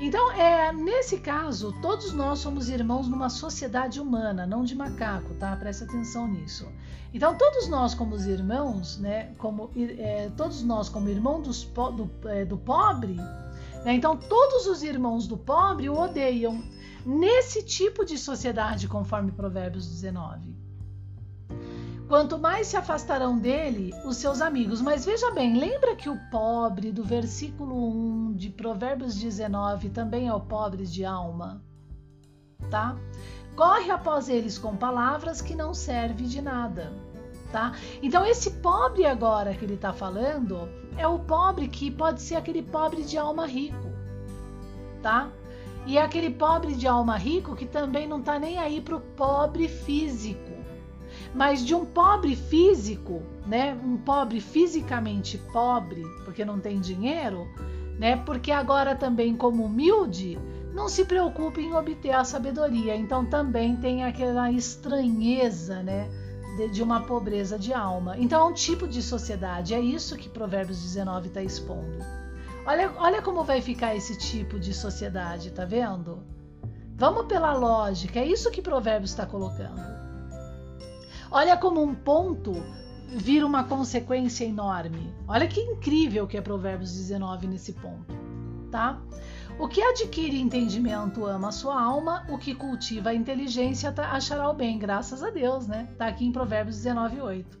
Então, 0.00 0.30
é, 0.32 0.72
nesse 0.72 1.18
caso, 1.18 1.74
todos 1.82 2.12
nós 2.12 2.38
somos 2.38 2.68
irmãos 2.68 3.08
numa 3.08 3.28
sociedade 3.28 4.00
humana, 4.00 4.46
não 4.46 4.62
de 4.62 4.76
macaco, 4.76 5.34
tá? 5.34 5.56
Preste 5.56 5.84
atenção 5.84 6.28
nisso. 6.28 6.70
Então 7.12 7.36
todos 7.36 7.68
nós 7.68 7.94
como 7.94 8.14
os 8.14 8.26
irmãos, 8.26 8.98
né, 8.98 9.34
como 9.38 9.70
é, 9.76 10.30
todos 10.36 10.62
nós 10.62 10.88
como 10.88 11.08
irmão 11.08 11.40
dos, 11.40 11.64
do, 11.64 12.10
é, 12.28 12.44
do 12.44 12.58
pobre, 12.58 13.14
né, 13.84 13.94
então 13.94 14.16
todos 14.16 14.66
os 14.66 14.82
irmãos 14.82 15.26
do 15.26 15.36
pobre 15.36 15.88
o 15.88 15.98
odeiam 15.98 16.62
nesse 17.06 17.62
tipo 17.64 18.04
de 18.04 18.18
sociedade, 18.18 18.86
conforme 18.86 19.32
Provérbios 19.32 19.88
19. 19.88 20.67
Quanto 22.08 22.38
mais 22.38 22.68
se 22.68 22.76
afastarão 22.76 23.38
dele 23.38 23.92
os 24.02 24.16
seus 24.16 24.40
amigos. 24.40 24.80
Mas 24.80 25.04
veja 25.04 25.30
bem, 25.30 25.58
lembra 25.58 25.94
que 25.94 26.08
o 26.08 26.18
pobre 26.30 26.90
do 26.90 27.04
versículo 27.04 27.76
1 27.76 28.32
de 28.32 28.48
Provérbios 28.48 29.14
19 29.14 29.90
também 29.90 30.26
é 30.26 30.32
o 30.32 30.40
pobre 30.40 30.86
de 30.86 31.04
alma? 31.04 31.62
Tá? 32.70 32.96
Corre 33.54 33.90
após 33.90 34.30
eles 34.30 34.56
com 34.56 34.74
palavras 34.74 35.42
que 35.42 35.54
não 35.54 35.74
servem 35.74 36.26
de 36.26 36.40
nada. 36.40 36.90
Tá? 37.52 37.74
Então 38.02 38.24
esse 38.24 38.52
pobre 38.52 39.04
agora 39.04 39.54
que 39.54 39.66
ele 39.66 39.74
está 39.74 39.92
falando 39.92 40.66
é 40.96 41.06
o 41.06 41.18
pobre 41.18 41.68
que 41.68 41.90
pode 41.90 42.22
ser 42.22 42.36
aquele 42.36 42.62
pobre 42.62 43.02
de 43.02 43.16
alma 43.16 43.46
rico, 43.46 43.88
tá? 45.02 45.30
E 45.86 45.96
é 45.96 46.02
aquele 46.02 46.28
pobre 46.28 46.74
de 46.74 46.86
alma 46.86 47.16
rico 47.16 47.56
que 47.56 47.64
também 47.64 48.06
não 48.06 48.20
está 48.20 48.38
nem 48.38 48.58
aí 48.58 48.80
para 48.82 48.96
o 48.96 49.00
pobre 49.00 49.66
físico 49.66 50.47
mas 51.38 51.64
de 51.64 51.72
um 51.72 51.86
pobre 51.86 52.34
físico, 52.34 53.22
né? 53.46 53.72
Um 53.84 53.96
pobre 53.96 54.40
fisicamente 54.40 55.38
pobre, 55.52 56.02
porque 56.24 56.44
não 56.44 56.58
tem 56.58 56.80
dinheiro, 56.80 57.46
né? 57.96 58.16
Porque 58.16 58.50
agora 58.50 58.96
também 58.96 59.36
como 59.36 59.64
humilde, 59.64 60.36
não 60.74 60.88
se 60.88 61.04
preocupe 61.04 61.60
em 61.60 61.72
obter 61.72 62.10
a 62.10 62.24
sabedoria. 62.24 62.96
Então 62.96 63.24
também 63.24 63.76
tem 63.76 64.02
aquela 64.02 64.50
estranheza, 64.50 65.80
né? 65.80 66.08
De, 66.56 66.70
de 66.70 66.82
uma 66.82 67.02
pobreza 67.02 67.56
de 67.56 67.72
alma. 67.72 68.18
Então 68.18 68.40
é 68.40 68.50
um 68.50 68.52
tipo 68.52 68.88
de 68.88 69.00
sociedade. 69.00 69.74
É 69.74 69.80
isso 69.80 70.16
que 70.16 70.28
Provérbios 70.28 70.82
19 70.82 71.28
está 71.28 71.40
expondo. 71.40 72.04
Olha, 72.66 72.90
olha 72.98 73.22
como 73.22 73.44
vai 73.44 73.62
ficar 73.62 73.94
esse 73.94 74.18
tipo 74.18 74.58
de 74.58 74.74
sociedade, 74.74 75.52
tá 75.52 75.64
vendo? 75.64 76.18
Vamos 76.96 77.26
pela 77.26 77.54
lógica, 77.54 78.18
é 78.18 78.26
isso 78.26 78.50
que 78.50 78.60
Provérbios 78.60 79.12
está 79.12 79.24
colocando. 79.24 79.97
Olha 81.30 81.56
como 81.58 81.82
um 81.82 81.94
ponto 81.94 82.52
vira 83.08 83.46
uma 83.46 83.64
consequência 83.64 84.44
enorme. 84.44 85.14
Olha 85.26 85.46
que 85.46 85.60
incrível 85.60 86.26
que 86.26 86.36
é 86.36 86.40
Provérbios 86.40 86.94
19 86.94 87.46
nesse 87.46 87.74
ponto, 87.74 88.14
tá? 88.70 88.98
O 89.58 89.68
que 89.68 89.82
adquire 89.82 90.40
entendimento 90.40 91.26
ama 91.26 91.48
a 91.48 91.52
sua 91.52 91.82
alma, 91.82 92.24
o 92.30 92.38
que 92.38 92.54
cultiva 92.54 93.10
a 93.10 93.14
inteligência 93.14 93.92
achará 94.10 94.48
o 94.48 94.54
bem, 94.54 94.78
graças 94.78 95.22
a 95.22 95.30
Deus, 95.30 95.66
né? 95.66 95.88
Tá 95.98 96.06
aqui 96.06 96.24
em 96.24 96.32
Provérbios 96.32 96.76
19, 96.76 97.20
8. 97.20 97.58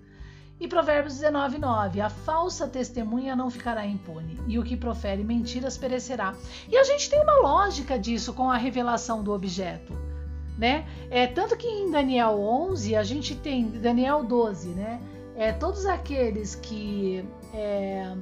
E 0.60 0.66
Provérbios 0.66 1.14
19, 1.14 1.58
9. 1.58 2.00
A 2.00 2.08
falsa 2.08 2.66
testemunha 2.66 3.36
não 3.36 3.50
ficará 3.50 3.86
impune, 3.86 4.40
e 4.46 4.58
o 4.58 4.64
que 4.64 4.76
profere 4.76 5.22
mentiras 5.24 5.76
perecerá. 5.76 6.34
E 6.68 6.76
a 6.76 6.84
gente 6.84 7.10
tem 7.10 7.22
uma 7.22 7.38
lógica 7.40 7.98
disso 7.98 8.32
com 8.32 8.50
a 8.50 8.56
revelação 8.56 9.22
do 9.22 9.32
objeto 9.32 10.08
né? 10.58 10.84
É 11.08 11.26
tanto 11.28 11.56
que 11.56 11.66
em 11.66 11.90
Daniel 11.90 12.40
11 12.40 12.96
a 12.96 13.04
gente 13.04 13.36
tem 13.36 13.68
Daniel 13.68 14.24
12, 14.24 14.70
né? 14.70 15.00
É 15.36 15.52
todos 15.52 15.86
aqueles 15.86 16.56
que 16.56 17.24
é, 17.54 18.12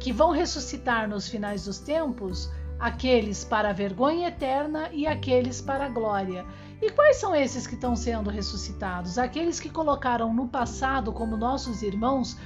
que 0.00 0.12
vão 0.12 0.32
ressuscitar 0.32 1.08
nos 1.08 1.28
finais 1.28 1.64
dos 1.64 1.78
tempos, 1.78 2.50
aqueles 2.78 3.44
para 3.44 3.70
a 3.70 3.72
vergonha 3.72 4.28
eterna 4.28 4.90
e 4.92 5.06
aqueles 5.06 5.60
para 5.60 5.86
a 5.86 5.88
glória. 5.88 6.44
E 6.82 6.90
quais 6.90 7.16
são 7.16 7.34
esses 7.34 7.66
que 7.66 7.74
estão 7.74 7.94
sendo 7.96 8.28
ressuscitados? 8.28 9.16
Aqueles 9.16 9.60
que 9.60 9.70
colocaram 9.70 10.34
no 10.34 10.48
passado, 10.48 11.12
como 11.12 11.36
nossos 11.36 11.82
irmãos, 11.82 12.36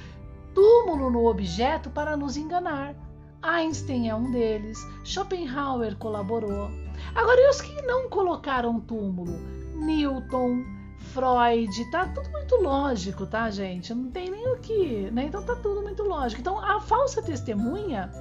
túmulo 0.53 1.09
no 1.09 1.25
objeto 1.27 1.89
para 1.89 2.15
nos 2.15 2.37
enganar. 2.37 2.95
Einstein 3.41 4.07
é 4.07 4.15
um 4.15 4.31
deles, 4.31 4.77
Schopenhauer 5.03 5.97
colaborou. 5.97 6.69
Agora, 7.13 7.39
e 7.41 7.49
os 7.49 7.61
que 7.61 7.81
não 7.81 8.09
colocaram 8.09 8.79
túmulo? 8.79 9.37
Newton, 9.75 10.63
Freud, 10.97 11.91
tá 11.91 12.05
tudo 12.07 12.29
muito 12.29 12.55
lógico, 12.57 13.25
tá, 13.25 13.49
gente? 13.49 13.93
Não 13.93 14.09
tem 14.09 14.29
nem 14.29 14.47
o 14.47 14.59
que, 14.59 15.09
né? 15.11 15.23
Então 15.25 15.43
tá 15.43 15.55
tudo 15.55 15.81
muito 15.81 16.03
lógico. 16.03 16.39
Então, 16.39 16.59
a 16.59 16.79
falsa 16.79 17.21
testemunha, 17.21 18.11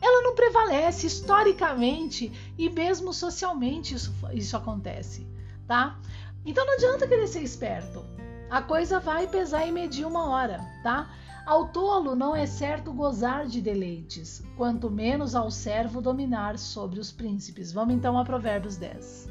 ela 0.00 0.22
não 0.22 0.34
prevalece 0.34 1.06
historicamente 1.06 2.32
e 2.56 2.70
mesmo 2.70 3.12
socialmente 3.12 3.94
isso, 3.94 4.14
isso 4.32 4.56
acontece, 4.56 5.26
tá? 5.66 5.98
Então 6.44 6.64
não 6.64 6.74
adianta 6.74 7.08
querer 7.08 7.26
ser 7.26 7.42
esperto. 7.42 8.04
A 8.50 8.62
coisa 8.62 9.00
vai 9.00 9.26
pesar 9.26 9.66
e 9.66 9.72
medir 9.72 10.06
uma 10.06 10.28
hora, 10.30 10.60
tá? 10.82 11.10
Ao 11.48 11.66
tolo 11.66 12.14
não 12.14 12.36
é 12.36 12.44
certo 12.44 12.92
gozar 12.92 13.46
de 13.46 13.62
deleites, 13.62 14.42
quanto 14.54 14.90
menos 14.90 15.34
ao 15.34 15.50
servo 15.50 16.02
dominar 16.02 16.58
sobre 16.58 17.00
os 17.00 17.10
príncipes. 17.10 17.72
Vamos 17.72 17.94
então 17.94 18.18
a 18.18 18.22
Provérbios 18.22 18.76
10. 18.76 19.26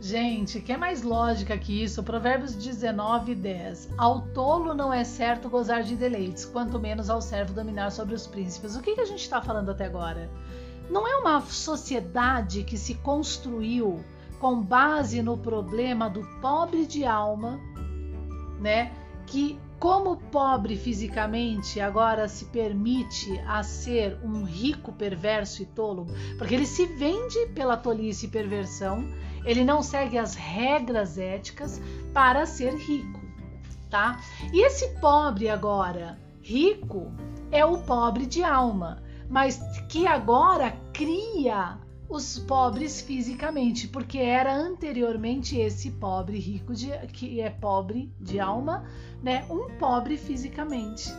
Gente, 0.00 0.60
que 0.60 0.72
é 0.72 0.76
mais 0.76 1.02
lógica 1.02 1.58
que 1.58 1.82
isso? 1.82 2.04
Provérbios 2.04 2.54
19, 2.54 3.34
10. 3.34 3.88
Ao 3.98 4.20
tolo 4.28 4.72
não 4.72 4.92
é 4.92 5.02
certo 5.02 5.50
gozar 5.50 5.82
de 5.82 5.96
deleites, 5.96 6.44
quanto 6.44 6.78
menos 6.78 7.10
ao 7.10 7.20
servo 7.20 7.52
dominar 7.52 7.90
sobre 7.90 8.14
os 8.14 8.24
príncipes. 8.24 8.76
O 8.76 8.80
que, 8.80 8.94
que 8.94 9.00
a 9.00 9.04
gente 9.04 9.22
está 9.22 9.42
falando 9.42 9.72
até 9.72 9.86
agora? 9.86 10.30
Não 10.90 11.06
é 11.06 11.16
uma 11.16 11.40
sociedade 11.40 12.62
que 12.64 12.76
se 12.76 12.94
construiu 12.96 14.04
com 14.38 14.62
base 14.62 15.22
no 15.22 15.38
problema 15.38 16.10
do 16.10 16.22
pobre 16.40 16.86
de 16.86 17.04
alma, 17.04 17.58
né? 18.60 18.92
Que 19.26 19.58
como 19.78 20.16
pobre 20.16 20.76
fisicamente 20.76 21.80
agora 21.80 22.28
se 22.28 22.46
permite 22.46 23.38
a 23.46 23.62
ser 23.62 24.18
um 24.22 24.44
rico 24.44 24.92
perverso 24.92 25.62
e 25.62 25.66
tolo, 25.66 26.06
porque 26.38 26.54
ele 26.54 26.66
se 26.66 26.86
vende 26.86 27.46
pela 27.54 27.76
tolice 27.76 28.26
e 28.26 28.30
perversão, 28.30 29.06
ele 29.44 29.64
não 29.64 29.82
segue 29.82 30.16
as 30.16 30.34
regras 30.34 31.18
éticas 31.18 31.80
para 32.12 32.46
ser 32.46 32.74
rico, 32.74 33.20
tá? 33.90 34.18
E 34.52 34.64
esse 34.64 34.88
pobre 35.00 35.48
agora 35.48 36.18
rico 36.40 37.12
é 37.50 37.64
o 37.64 37.78
pobre 37.78 38.26
de 38.26 38.42
alma 38.42 39.02
mas 39.28 39.60
que 39.88 40.06
agora 40.06 40.76
cria 40.92 41.78
os 42.08 42.38
pobres 42.38 43.00
fisicamente, 43.00 43.88
porque 43.88 44.18
era 44.18 44.54
anteriormente 44.54 45.58
esse 45.58 45.90
pobre 45.90 46.38
rico 46.38 46.74
de, 46.74 46.90
que 47.08 47.40
é 47.40 47.50
pobre 47.50 48.12
de 48.20 48.38
alma, 48.38 48.84
né, 49.22 49.44
um 49.50 49.70
pobre 49.78 50.16
fisicamente. 50.16 51.10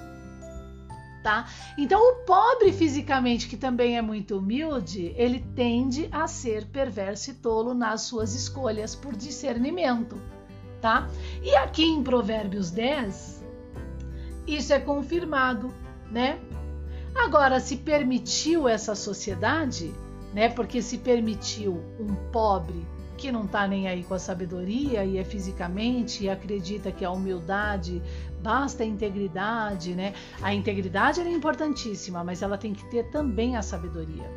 Tá? 1.23 1.49
Então 1.75 1.99
o 1.99 2.15
pobre 2.23 2.71
fisicamente, 2.71 3.47
que 3.47 3.57
também 3.57 3.97
é 3.97 4.01
muito 4.01 4.37
humilde, 4.37 5.11
ele 5.17 5.39
tende 5.55 6.07
a 6.11 6.27
ser 6.27 6.67
perverso 6.67 7.31
e 7.31 7.33
tolo 7.33 7.73
nas 7.73 8.01
suas 8.01 8.35
escolhas 8.35 8.93
por 8.93 9.15
discernimento, 9.15 10.21
tá? 10.79 11.09
E 11.41 11.55
aqui 11.55 11.83
em 11.83 12.03
Provérbios 12.03 12.69
10, 12.69 13.43
isso 14.45 14.71
é 14.71 14.79
confirmado, 14.79 15.73
né? 16.11 16.39
Agora, 17.15 17.60
se 17.60 17.78
permitiu 17.78 18.67
essa 18.67 18.93
sociedade, 18.93 19.93
né? 20.34 20.49
Porque 20.49 20.82
se 20.82 20.97
permitiu 20.97 21.82
um 21.99 22.13
pobre 22.32 22.86
que 23.17 23.32
não 23.32 23.45
está 23.45 23.65
nem 23.65 23.88
aí 23.88 24.04
com 24.04 24.13
a 24.13 24.19
sabedoria 24.19 25.06
e 25.06 25.17
é 25.17 25.23
fisicamente 25.23 26.25
e 26.25 26.30
acredita 26.30 26.91
que 26.91 27.06
a 27.06 27.10
humildade 27.10 28.01
basta 28.41 28.84
a 28.84 28.86
integridade, 28.86 29.95
né? 29.95 30.13
A 30.41 30.54
integridade 30.54 31.21
é 31.21 31.32
importantíssima, 31.32 32.23
mas 32.23 32.41
ela 32.41 32.58
tem 32.58 32.73
que 32.73 32.86
ter 32.91 33.10
também 33.10 33.56
a 33.56 33.62
sabedoria, 33.62 34.30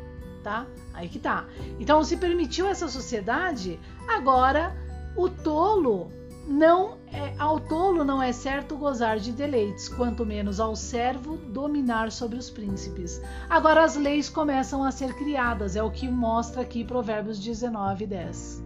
tá? 0.43 0.65
Aí 0.93 1.09
que 1.09 1.19
tá. 1.19 1.45
Então, 1.79 2.03
se 2.03 2.15
permitiu 2.15 2.67
essa 2.67 2.87
sociedade, 2.87 3.77
agora 4.07 4.75
o 5.15 5.29
tolo 5.29 6.11
não 6.49 6.97
é, 7.11 7.35
ao 7.37 7.59
tolo 7.59 8.03
não 8.03 8.21
é 8.21 8.33
certo 8.33 8.75
gozar 8.75 9.19
de 9.19 9.31
deleites, 9.31 9.87
quanto 9.87 10.25
menos 10.25 10.59
ao 10.59 10.75
servo 10.75 11.37
dominar 11.37 12.11
sobre 12.11 12.39
os 12.39 12.49
príncipes. 12.49 13.21
Agora 13.47 13.83
as 13.83 13.95
leis 13.95 14.29
começam 14.29 14.83
a 14.83 14.91
ser 14.91 15.13
criadas, 15.13 15.75
é 15.75 15.83
o 15.83 15.91
que 15.91 16.09
mostra 16.09 16.63
aqui 16.63 16.83
Provérbios 16.83 17.39
19, 17.39 18.07
10. 18.07 18.63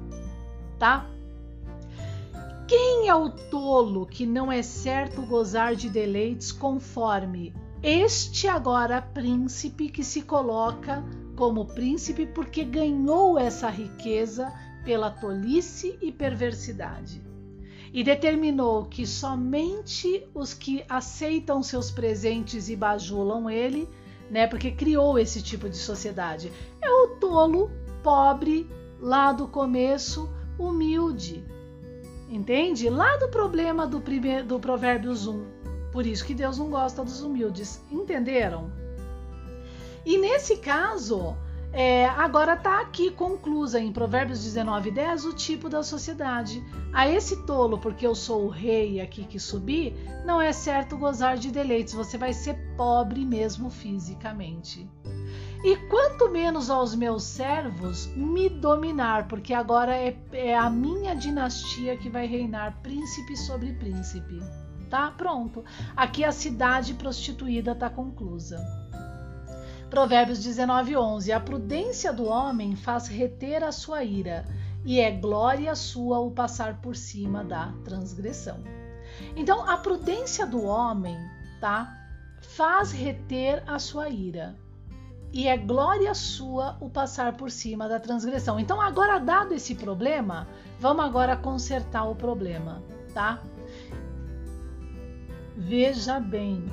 Tá? 0.80 1.06
Quem 2.66 3.10
é 3.10 3.14
o 3.16 3.30
tolo 3.30 4.06
que 4.06 4.26
não 4.26 4.50
é 4.50 4.62
certo 4.62 5.22
gozar 5.24 5.76
de 5.76 5.90
deleites 5.90 6.54
conforme 6.54 7.54
este 7.84 8.48
agora 8.48 9.02
príncipe 9.02 9.90
que 9.90 10.06
se 10.06 10.22
coloca 10.22 11.04
como 11.36 11.66
príncipe 11.66 12.26
porque 12.26 12.64
ganhou 12.64 13.38
essa 13.38 13.70
riqueza 13.70 14.54
pela 14.86 15.12
tolice 15.12 15.98
e 16.02 16.14
perversidade? 16.14 17.33
E 17.94 18.04
determinou 18.04 18.86
que 18.86 19.06
somente 19.06 20.28
os 20.34 20.54
que 20.54 20.84
aceitam 20.90 21.62
seus 21.62 21.92
presentes 21.92 22.68
e 22.68 22.76
bajulam 22.76 23.50
ele 23.50 23.88
né? 24.34 24.48
Porque 24.48 24.72
criou 24.72 25.20
esse 25.20 25.42
tipo 25.42 25.70
de 25.70 25.78
sociedade. 25.78 26.52
É 26.82 26.90
o 26.90 27.10
tolo, 27.20 27.72
pobre, 28.02 28.68
lá 29.00 29.32
do 29.32 29.48
começo, 29.48 30.28
humilde. 30.58 31.46
Entende? 32.30 32.90
Lá 32.90 33.16
do 33.18 33.30
problema 33.30 33.86
do, 33.86 34.02
primeiro, 34.02 34.46
do 34.46 34.60
Provérbios 34.60 35.28
1. 35.28 35.46
Por 35.92 36.08
isso 36.08 36.26
que 36.26 36.34
Deus 36.34 36.58
não 36.58 36.72
gosta 36.72 37.04
dos 37.04 37.22
humildes. 37.22 37.80
Entenderam? 37.92 38.72
E 40.04 40.18
nesse 40.18 40.58
caso, 40.58 41.38
é, 41.74 42.06
agora 42.06 42.54
está 42.54 42.82
aqui 42.82 43.10
conclusa 43.10 43.80
em 43.80 43.92
Provérbios 43.92 44.44
19, 44.44 44.92
10 44.92 45.26
o 45.26 45.34
tipo 45.34 45.68
da 45.68 45.82
sociedade. 45.82 46.64
A 46.94 47.10
esse 47.10 47.44
tolo, 47.48 47.80
porque 47.80 48.06
eu 48.06 48.14
sou 48.14 48.46
o 48.46 48.50
rei 48.50 49.02
aqui 49.02 49.26
que 49.26 49.40
subi, 49.40 49.96
não 50.24 50.40
é 50.40 50.54
certo 50.54 50.96
gozar 50.96 51.36
de 51.36 51.50
deleites, 51.50 51.96
você 51.96 52.16
vai 52.16 52.32
ser 52.32 52.56
pobre 52.78 53.26
mesmo 53.26 53.72
fisicamente. 53.72 54.88
E 55.64 55.76
quanto 55.88 56.30
menos 56.30 56.70
aos 56.70 56.94
meus 56.94 57.24
servos 57.24 58.06
me 58.16 58.50
dominar, 58.50 59.28
porque 59.28 59.52
agora 59.52 59.96
é, 59.96 60.16
é 60.32 60.56
a 60.56 60.70
minha 60.70 61.16
dinastia 61.16 61.98
que 61.98 62.10
vai 62.10 62.28
reinar 62.28 62.82
príncipe 62.84 63.36
sobre 63.36 63.74
príncipe. 63.74 64.40
Tá? 64.92 65.10
Pronto. 65.10 65.64
Aqui 65.96 66.24
a 66.24 66.32
cidade 66.32 66.94
prostituída 66.94 67.72
está 67.72 67.90
conclusa. 67.90 68.83
Provérbios 69.94 70.40
19, 70.42 70.98
11. 70.98 71.32
A 71.32 71.40
prudência 71.40 72.12
do 72.12 72.26
homem 72.26 72.76
faz 72.76 73.08
reter 73.08 73.64
a 73.64 73.72
sua 73.72 74.04
ira, 74.04 74.44
e 74.84 75.00
é 75.00 75.12
glória 75.12 75.76
sua 75.76 76.18
o 76.18 76.32
passar 76.32 76.82
por 76.82 76.96
cima 76.96 77.44
da 77.44 77.72
transgressão. 77.86 78.58
Então, 79.36 79.70
a 79.70 79.78
prudência 79.78 80.48
do 80.48 80.64
homem, 80.64 81.16
tá? 81.62 81.96
Faz 82.42 82.92
reter 82.92 83.64
a 83.68 83.78
sua 83.78 84.10
ira, 84.10 84.56
e 85.32 85.48
é 85.48 85.56
glória 85.56 86.16
sua 86.16 86.76
o 86.82 86.90
passar 86.90 87.38
por 87.38 87.52
cima 87.52 87.88
da 87.88 88.00
transgressão. 88.00 88.60
Então, 88.60 88.82
agora 88.82 89.20
dado 89.20 89.54
esse 89.54 89.76
problema, 89.76 90.48
vamos 90.80 91.06
agora 91.06 91.38
consertar 91.38 92.06
o 92.06 92.16
problema, 92.16 92.82
tá? 93.14 93.44
Veja 95.56 96.20
bem, 96.20 96.66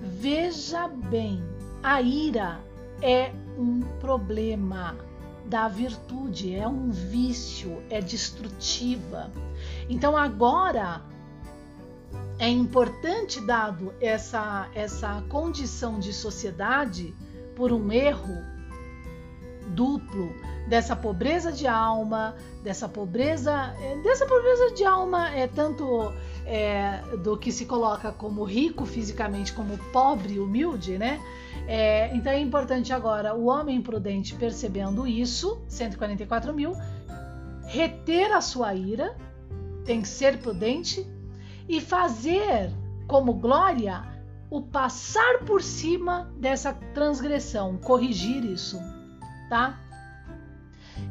Veja 0.00 0.88
bem, 0.88 1.42
a 1.82 2.00
ira 2.00 2.58
é 3.02 3.32
um 3.58 3.80
problema 4.00 4.96
da 5.44 5.68
virtude, 5.68 6.54
é 6.54 6.66
um 6.66 6.90
vício, 6.90 7.82
é 7.90 8.00
destrutiva. 8.00 9.30
Então 9.88 10.16
agora 10.16 11.02
é 12.38 12.48
importante 12.48 13.44
dado 13.44 13.92
essa 14.00 14.70
essa 14.74 15.22
condição 15.28 15.98
de 15.98 16.12
sociedade 16.12 17.14
por 17.54 17.70
um 17.70 17.92
erro 17.92 18.42
duplo 19.68 20.32
dessa 20.66 20.96
pobreza 20.96 21.52
de 21.52 21.66
alma, 21.66 22.34
dessa 22.62 22.88
pobreza, 22.88 23.74
dessa 24.02 24.24
pobreza 24.24 24.72
de 24.74 24.84
alma 24.84 25.28
é 25.34 25.46
tanto 25.46 26.12
é, 26.46 27.00
do 27.22 27.36
que 27.36 27.52
se 27.52 27.66
coloca 27.66 28.12
como 28.12 28.44
rico 28.44 28.84
fisicamente, 28.84 29.52
como 29.52 29.78
pobre, 29.92 30.38
humilde, 30.38 30.98
né? 30.98 31.20
É, 31.66 32.14
então 32.14 32.32
é 32.32 32.40
importante 32.40 32.92
agora 32.92 33.34
o 33.34 33.46
homem 33.46 33.80
prudente 33.80 34.34
percebendo 34.34 35.06
isso, 35.06 35.60
144 35.68 36.52
mil, 36.52 36.72
reter 37.66 38.32
a 38.32 38.40
sua 38.40 38.74
ira, 38.74 39.16
tem 39.84 40.02
que 40.02 40.08
ser 40.08 40.38
prudente 40.38 41.06
e 41.68 41.80
fazer 41.80 42.70
como 43.06 43.34
glória 43.34 44.04
o 44.50 44.60
passar 44.60 45.44
por 45.46 45.62
cima 45.62 46.32
dessa 46.36 46.72
transgressão, 46.92 47.76
corrigir 47.76 48.44
isso, 48.44 48.78
tá? 49.48 49.78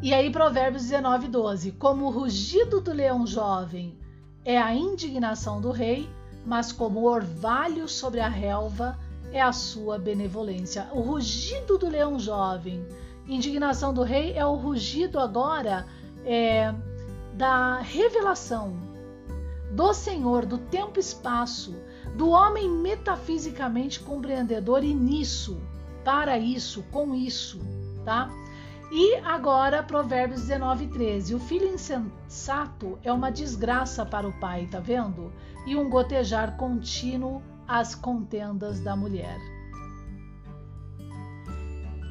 E 0.02 0.14
aí, 0.14 0.30
Provérbios 0.30 0.84
19, 0.84 1.28
12: 1.28 1.72
Como 1.74 2.06
o 2.06 2.10
rugido 2.10 2.82
do 2.82 2.94
leão 2.94 3.26
jovem 3.26 3.98
é 4.44 4.58
a 4.58 4.74
indignação 4.74 5.62
do 5.62 5.72
rei, 5.72 6.10
mas 6.46 6.72
como 6.72 7.06
orvalho 7.06 7.88
sobre 7.88 8.20
a 8.20 8.28
relva 8.28 8.98
é 9.32 9.42
a 9.42 9.52
sua 9.52 9.98
benevolência. 9.98 10.88
O 10.92 11.02
rugido 11.02 11.78
do 11.78 11.88
leão 11.88 12.20
jovem, 12.20 12.86
indignação 13.28 13.94
do 13.94 14.04
rei 14.04 14.34
é 14.34 14.46
o 14.46 14.56
rugido 14.56 15.20
agora 15.20 15.86
é, 16.26 16.74
da 17.34 17.80
revelação 17.80 18.90
do 19.72 19.94
Senhor, 19.94 20.46
do 20.46 20.58
tempo 20.58 20.98
e 20.98 21.00
espaço, 21.00 21.76
do 22.16 22.30
homem 22.30 22.70
metafisicamente 22.70 24.00
compreendedor 24.00 24.84
e 24.84 24.94
nisso, 24.94 25.62
para 26.04 26.38
isso, 26.38 26.84
com 26.92 27.14
isso, 27.14 27.60
tá? 28.04 28.30
E 28.92 29.18
agora, 29.18 29.84
Provérbios 29.84 30.42
19, 30.42 30.88
13. 30.88 31.36
O 31.36 31.40
filho 31.40 31.68
insensato 31.68 32.98
é 33.04 33.14
uma 33.14 33.32
desgraça 33.32 34.04
para 34.04 34.28
o 34.28 34.34
pai, 34.40 34.66
tá 34.66 34.80
vendo? 34.80 35.32
E 35.68 35.76
um 35.76 35.88
gotejar 35.90 36.58
contínuo 36.58 37.42
às 37.68 37.94
contendas 37.94 38.80
da 38.80 38.96
mulher. 38.96 39.38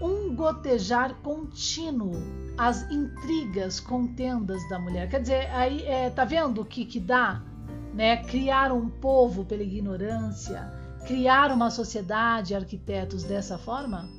Um 0.01 0.33
gotejar 0.37 1.17
contínuo 1.17 2.15
às 2.57 2.89
intrigas, 2.89 3.81
contendas 3.81 4.67
da 4.69 4.79
mulher. 4.79 5.09
Quer 5.09 5.21
dizer, 5.21 5.51
aí 5.51 5.83
é, 5.85 6.09
tá 6.11 6.25
vendo 6.25 6.61
o 6.61 6.65
que, 6.65 6.85
que 6.85 7.01
dá? 7.01 7.43
Né? 7.93 8.19
Criar 8.23 8.71
um 8.71 8.89
povo 8.89 9.45
pela 9.45 9.65
ignorância, 9.65 10.73
criar 11.05 11.51
uma 11.51 11.71
sociedade, 11.71 12.55
arquitetos 12.55 13.25
dessa 13.25 13.59
forma? 13.59 14.18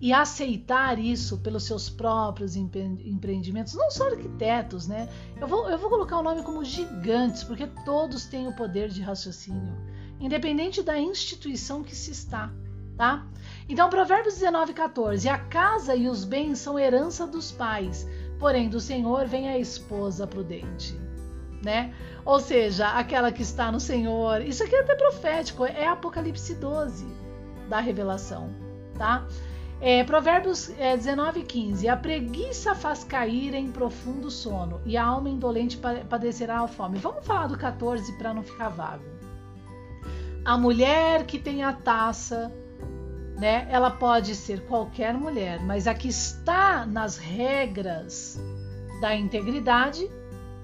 E 0.00 0.12
aceitar 0.12 0.98
isso 0.98 1.38
pelos 1.38 1.64
seus 1.64 1.88
próprios 1.88 2.54
empreendimentos, 2.54 3.74
não 3.74 3.90
só 3.90 4.08
arquitetos, 4.08 4.86
né? 4.86 5.08
Eu 5.40 5.46
vou, 5.46 5.68
eu 5.70 5.78
vou 5.78 5.88
colocar 5.88 6.18
o 6.18 6.22
nome 6.22 6.42
como 6.42 6.64
gigantes, 6.64 7.42
porque 7.42 7.66
todos 7.84 8.26
têm 8.26 8.46
o 8.46 8.54
poder 8.54 8.88
de 8.88 9.00
raciocínio, 9.00 9.74
independente 10.20 10.82
da 10.82 10.98
instituição 10.98 11.82
que 11.82 11.94
se 11.94 12.10
está, 12.10 12.52
tá? 12.96 13.26
Então, 13.68 13.88
Provérbios 13.88 14.34
19, 14.34 14.74
14: 14.74 15.28
A 15.28 15.38
casa 15.38 15.94
e 15.94 16.08
os 16.08 16.24
bens 16.24 16.58
são 16.58 16.78
herança 16.78 17.26
dos 17.26 17.50
pais, 17.50 18.06
porém 18.38 18.68
do 18.68 18.80
Senhor 18.80 19.26
vem 19.26 19.48
a 19.48 19.58
esposa 19.58 20.26
prudente. 20.26 20.94
Né? 21.64 21.92
Ou 22.24 22.38
seja, 22.38 22.88
aquela 22.90 23.32
que 23.32 23.42
está 23.42 23.72
no 23.72 23.80
Senhor. 23.80 24.42
Isso 24.42 24.62
aqui 24.62 24.76
é 24.76 24.80
até 24.80 24.94
profético, 24.94 25.64
é 25.64 25.86
Apocalipse 25.86 26.54
12 26.54 27.06
da 27.68 27.80
revelação, 27.80 28.50
tá? 28.96 29.26
É, 29.80 30.02
Provérbios 30.04 30.70
é, 30.78 30.96
19, 30.96 31.42
15. 31.42 31.88
A 31.88 31.96
preguiça 31.96 32.74
faz 32.74 33.04
cair 33.04 33.54
em 33.54 33.70
profundo 33.70 34.30
sono, 34.30 34.80
e 34.86 34.96
a 34.96 35.04
alma 35.04 35.28
indolente 35.28 35.76
padecerá 36.08 36.60
a 36.60 36.68
fome. 36.68 36.98
Vamos 36.98 37.26
falar 37.26 37.46
do 37.46 37.58
14 37.58 38.12
para 38.16 38.32
não 38.32 38.42
ficar 38.42 38.68
vago. 38.68 39.04
A 40.44 40.56
mulher 40.56 41.26
que 41.26 41.38
tem 41.38 41.62
a 41.62 41.72
taça, 41.72 42.52
né? 43.36 43.66
Ela 43.70 43.90
pode 43.90 44.34
ser 44.34 44.62
qualquer 44.66 45.12
mulher, 45.12 45.60
mas 45.60 45.86
a 45.86 45.94
que 45.94 46.08
está 46.08 46.86
nas 46.86 47.18
regras 47.18 48.40
da 49.00 49.14
integridade, 49.14 50.10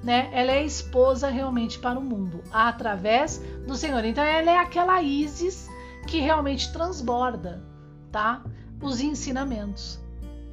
né? 0.02 0.30
Ela 0.32 0.52
é 0.52 0.64
esposa 0.64 1.28
realmente 1.28 1.78
para 1.78 1.98
o 1.98 2.02
mundo, 2.02 2.42
através 2.50 3.42
do 3.66 3.74
Senhor. 3.76 4.04
Então 4.04 4.24
ela 4.24 4.50
é 4.50 4.56
aquela 4.56 5.02
Isis 5.02 5.68
que 6.06 6.18
realmente 6.18 6.72
transborda, 6.72 7.62
tá? 8.10 8.42
Os 8.82 9.00
ensinamentos. 9.00 10.02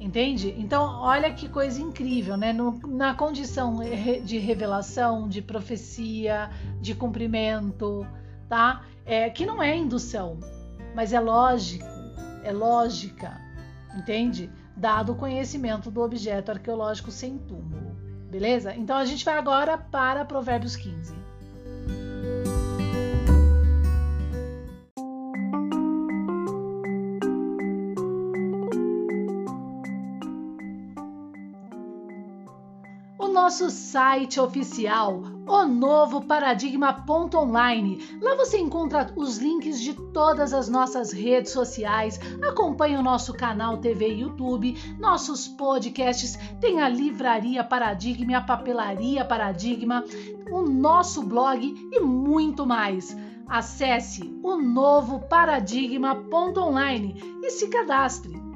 Entende? 0.00 0.54
Então, 0.56 1.02
olha 1.02 1.30
que 1.30 1.46
coisa 1.46 1.78
incrível, 1.78 2.34
né? 2.34 2.54
No, 2.54 2.72
na 2.86 3.14
condição 3.14 3.80
de 4.24 4.38
revelação, 4.38 5.28
de 5.28 5.42
profecia, 5.42 6.48
de 6.80 6.94
cumprimento, 6.94 8.06
tá? 8.48 8.82
É, 9.04 9.28
que 9.28 9.44
não 9.44 9.62
é 9.62 9.76
indução, 9.76 10.38
mas 10.94 11.12
é 11.12 11.20
lógico, 11.20 11.84
é 12.42 12.50
lógica, 12.50 13.38
entende? 13.94 14.50
Dado 14.74 15.12
o 15.12 15.16
conhecimento 15.16 15.90
do 15.90 16.00
objeto 16.00 16.50
arqueológico 16.50 17.10
sem 17.10 17.36
túmulo, 17.36 17.94
beleza? 18.30 18.74
Então, 18.74 18.96
a 18.96 19.04
gente 19.04 19.22
vai 19.22 19.36
agora 19.36 19.76
para 19.76 20.24
Provérbios 20.24 20.76
15. 20.76 21.19
Nosso 33.50 33.68
site 33.68 34.38
oficial, 34.38 35.24
o 35.44 35.64
novo 35.64 36.20
paradigma.online. 36.20 37.98
Lá 38.22 38.36
você 38.36 38.58
encontra 38.58 39.12
os 39.16 39.38
links 39.38 39.80
de 39.80 39.92
todas 39.92 40.54
as 40.54 40.68
nossas 40.68 41.10
redes 41.10 41.50
sociais, 41.50 42.20
acompanha 42.48 43.00
o 43.00 43.02
nosso 43.02 43.34
canal 43.34 43.78
TV 43.78 44.08
e 44.08 44.20
YouTube, 44.20 44.78
nossos 45.00 45.48
podcasts, 45.48 46.38
tem 46.60 46.80
a 46.80 46.88
livraria 46.88 47.64
Paradigma, 47.64 48.38
a 48.38 48.40
papelaria 48.40 49.24
Paradigma, 49.24 50.04
o 50.48 50.62
nosso 50.62 51.24
blog 51.24 51.90
e 51.92 51.98
muito 51.98 52.64
mais. 52.64 53.16
Acesse 53.48 54.32
o 54.44 54.58
novo 54.58 55.18
paradigma.online 55.28 57.40
e 57.42 57.50
se 57.50 57.66
cadastre. 57.66 58.49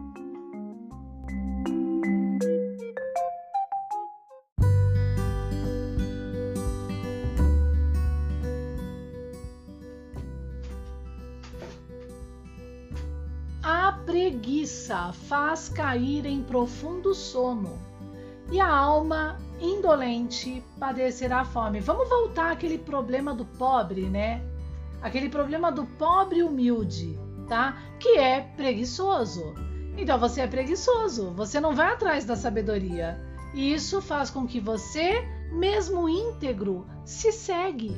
Preguiça 14.45 15.11
faz 15.27 15.71
cair 15.71 16.27
em 16.27 16.43
profundo 16.43 17.15
sono 17.15 17.79
e 18.53 18.61
a 18.61 18.69
alma 18.69 19.39
indolente 19.59 20.63
padecerá 20.79 21.47
fome. 21.47 21.81
Vamos 21.81 22.11
voltar 22.11 22.53
àquele 22.53 22.77
problema 22.77 23.35
do 23.35 23.47
pobre, 23.47 24.03
né? 24.03 24.43
Aquele 25.01 25.31
problema 25.31 25.73
do 25.73 25.87
pobre 25.87 26.43
humilde, 26.43 27.19
tá? 27.49 27.79
Que 27.99 28.19
é 28.19 28.43
preguiçoso. 28.55 29.55
Então 29.97 30.19
você 30.19 30.43
é 30.43 30.47
preguiçoso, 30.47 31.31
você 31.31 31.59
não 31.59 31.75
vai 31.75 31.95
atrás 31.95 32.27
da 32.27 32.37
sabedoria. 32.37 33.19
E 33.55 33.73
isso 33.73 34.03
faz 34.03 34.29
com 34.29 34.47
que 34.47 34.61
você, 34.61 35.27
mesmo 35.53 36.07
íntegro, 36.07 36.87
se 37.03 37.33
segue 37.33 37.97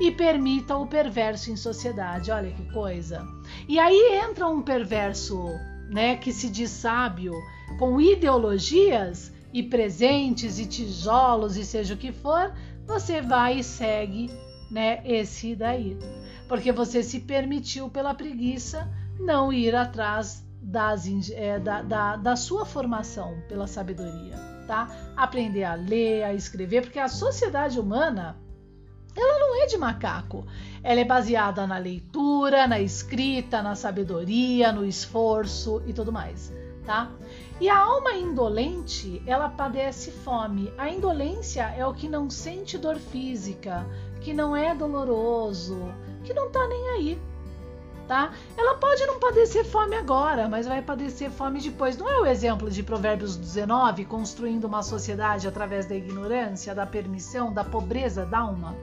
e 0.00 0.10
permita 0.10 0.74
o 0.74 0.86
perverso 0.86 1.50
em 1.50 1.56
sociedade. 1.56 2.30
Olha 2.30 2.50
que 2.50 2.72
coisa. 2.72 3.28
E 3.68 3.78
aí 3.78 4.22
entra 4.24 4.48
um 4.48 4.62
perverso, 4.62 5.50
né, 5.92 6.16
que 6.16 6.32
se 6.32 6.48
diz 6.48 6.70
sábio, 6.70 7.34
com 7.78 8.00
ideologias 8.00 9.30
e 9.52 9.62
presentes 9.62 10.58
e 10.58 10.64
tijolos 10.64 11.56
e 11.56 11.64
seja 11.64 11.92
o 11.94 11.98
que 11.98 12.10
for, 12.10 12.52
você 12.86 13.20
vai 13.20 13.58
e 13.58 13.64
segue, 13.64 14.30
né, 14.70 15.02
esse 15.04 15.54
daí. 15.54 15.98
Porque 16.48 16.72
você 16.72 17.02
se 17.02 17.20
permitiu 17.20 17.90
pela 17.90 18.14
preguiça 18.14 18.90
não 19.20 19.52
ir 19.52 19.76
atrás 19.76 20.42
das, 20.62 21.06
é, 21.30 21.58
da, 21.58 21.82
da, 21.82 22.16
da 22.16 22.36
sua 22.36 22.64
formação 22.64 23.36
pela 23.48 23.66
sabedoria, 23.66 24.36
tá? 24.66 24.88
Aprender 25.16 25.64
a 25.64 25.74
ler, 25.74 26.22
a 26.22 26.32
escrever, 26.32 26.82
porque 26.82 26.98
a 26.98 27.08
sociedade 27.08 27.78
humana 27.78 28.36
ela 29.16 29.38
não 29.38 29.62
é 29.62 29.66
de 29.66 29.76
macaco. 29.76 30.46
Ela 30.82 31.00
é 31.00 31.04
baseada 31.04 31.66
na 31.66 31.78
leitura, 31.78 32.66
na 32.66 32.80
escrita, 32.80 33.62
na 33.62 33.74
sabedoria, 33.74 34.72
no 34.72 34.84
esforço 34.84 35.82
e 35.86 35.92
tudo 35.92 36.12
mais, 36.12 36.52
tá? 36.84 37.10
E 37.60 37.68
a 37.68 37.78
alma 37.78 38.12
indolente, 38.12 39.22
ela 39.26 39.48
padece 39.48 40.10
fome. 40.10 40.72
A 40.76 40.88
indolência 40.88 41.62
é 41.76 41.86
o 41.86 41.94
que 41.94 42.08
não 42.08 42.28
sente 42.28 42.76
dor 42.76 42.96
física, 42.96 43.86
que 44.20 44.32
não 44.32 44.56
é 44.56 44.74
doloroso, 44.74 45.78
que 46.24 46.34
não 46.34 46.50
tá 46.50 46.66
nem 46.66 46.88
aí, 46.90 47.22
tá? 48.08 48.32
Ela 48.56 48.74
pode 48.74 49.06
não 49.06 49.20
padecer 49.20 49.64
fome 49.64 49.94
agora, 49.94 50.48
mas 50.48 50.66
vai 50.66 50.82
padecer 50.82 51.30
fome 51.30 51.60
depois. 51.60 51.96
Não 51.96 52.08
é 52.08 52.20
o 52.20 52.26
exemplo 52.26 52.68
de 52.68 52.82
Provérbios 52.82 53.36
19, 53.36 54.04
construindo 54.06 54.64
uma 54.64 54.82
sociedade 54.82 55.46
através 55.46 55.86
da 55.86 55.94
ignorância, 55.94 56.74
da 56.74 56.86
permissão, 56.86 57.52
da 57.52 57.62
pobreza 57.62 58.26
da 58.26 58.40
alma? 58.40 58.74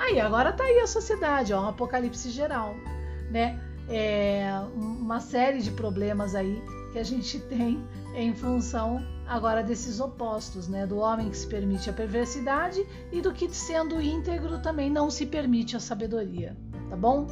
Aí, 0.00 0.18
agora 0.18 0.50
tá 0.50 0.64
aí 0.64 0.80
a 0.80 0.86
sociedade, 0.86 1.52
ó, 1.52 1.60
um 1.60 1.68
apocalipse 1.68 2.30
geral, 2.30 2.74
né? 3.30 3.60
É 3.86 4.50
uma 4.74 5.20
série 5.20 5.60
de 5.60 5.70
problemas 5.72 6.34
aí 6.34 6.62
que 6.90 6.98
a 6.98 7.02
gente 7.02 7.38
tem 7.52 7.84
em 8.14 8.34
função 8.34 9.04
agora 9.26 9.62
desses 9.62 10.00
opostos, 10.00 10.68
né? 10.68 10.86
Do 10.86 10.96
homem 10.96 11.28
que 11.28 11.36
se 11.36 11.46
permite 11.46 11.90
a 11.90 11.92
perversidade 11.92 12.84
e 13.12 13.20
do 13.20 13.30
que 13.30 13.46
sendo 13.50 14.00
íntegro 14.00 14.58
também 14.60 14.90
não 14.90 15.10
se 15.10 15.26
permite 15.26 15.76
a 15.76 15.80
sabedoria, 15.80 16.56
tá 16.88 16.96
bom? 16.96 17.26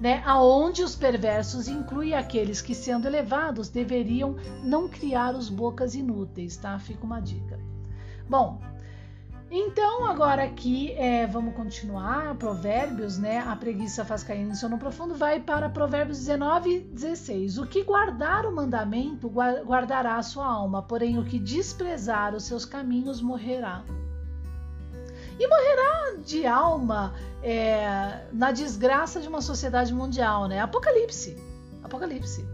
Né? 0.00 0.22
Aonde 0.24 0.82
os 0.82 0.96
perversos 0.96 1.68
incluem 1.68 2.14
aqueles 2.14 2.62
que 2.62 2.74
sendo 2.74 3.06
elevados 3.06 3.68
deveriam 3.68 4.36
não 4.62 4.88
criar 4.88 5.34
os 5.34 5.50
bocas 5.50 5.94
inúteis, 5.94 6.56
tá? 6.56 6.78
Fica 6.78 7.04
uma 7.04 7.20
dica. 7.20 7.58
Bom, 8.28 8.58
então, 9.58 10.04
agora 10.04 10.44
aqui, 10.44 10.92
é, 10.92 11.26
vamos 11.26 11.54
continuar. 11.54 12.34
Provérbios, 12.34 13.16
né? 13.16 13.38
A 13.38 13.56
preguiça 13.56 14.04
faz 14.04 14.22
cair 14.22 14.44
no 14.44 14.54
sono 14.54 14.76
profundo. 14.76 15.14
Vai 15.14 15.40
para 15.40 15.70
Provérbios 15.70 16.18
19, 16.18 16.80
16. 16.80 17.56
O 17.56 17.66
que 17.66 17.82
guardar 17.82 18.44
o 18.44 18.54
mandamento, 18.54 19.28
guardará 19.28 20.16
a 20.16 20.22
sua 20.22 20.46
alma, 20.46 20.82
porém 20.82 21.18
o 21.18 21.24
que 21.24 21.38
desprezar 21.38 22.34
os 22.34 22.44
seus 22.44 22.66
caminhos 22.66 23.22
morrerá. 23.22 23.82
E 25.38 25.48
morrerá 25.48 26.16
de 26.22 26.46
alma 26.46 27.14
é, 27.42 28.26
na 28.32 28.52
desgraça 28.52 29.20
de 29.20 29.28
uma 29.28 29.40
sociedade 29.40 29.94
mundial, 29.94 30.48
né? 30.48 30.60
Apocalipse. 30.60 31.34
Apocalipse. 31.82 32.44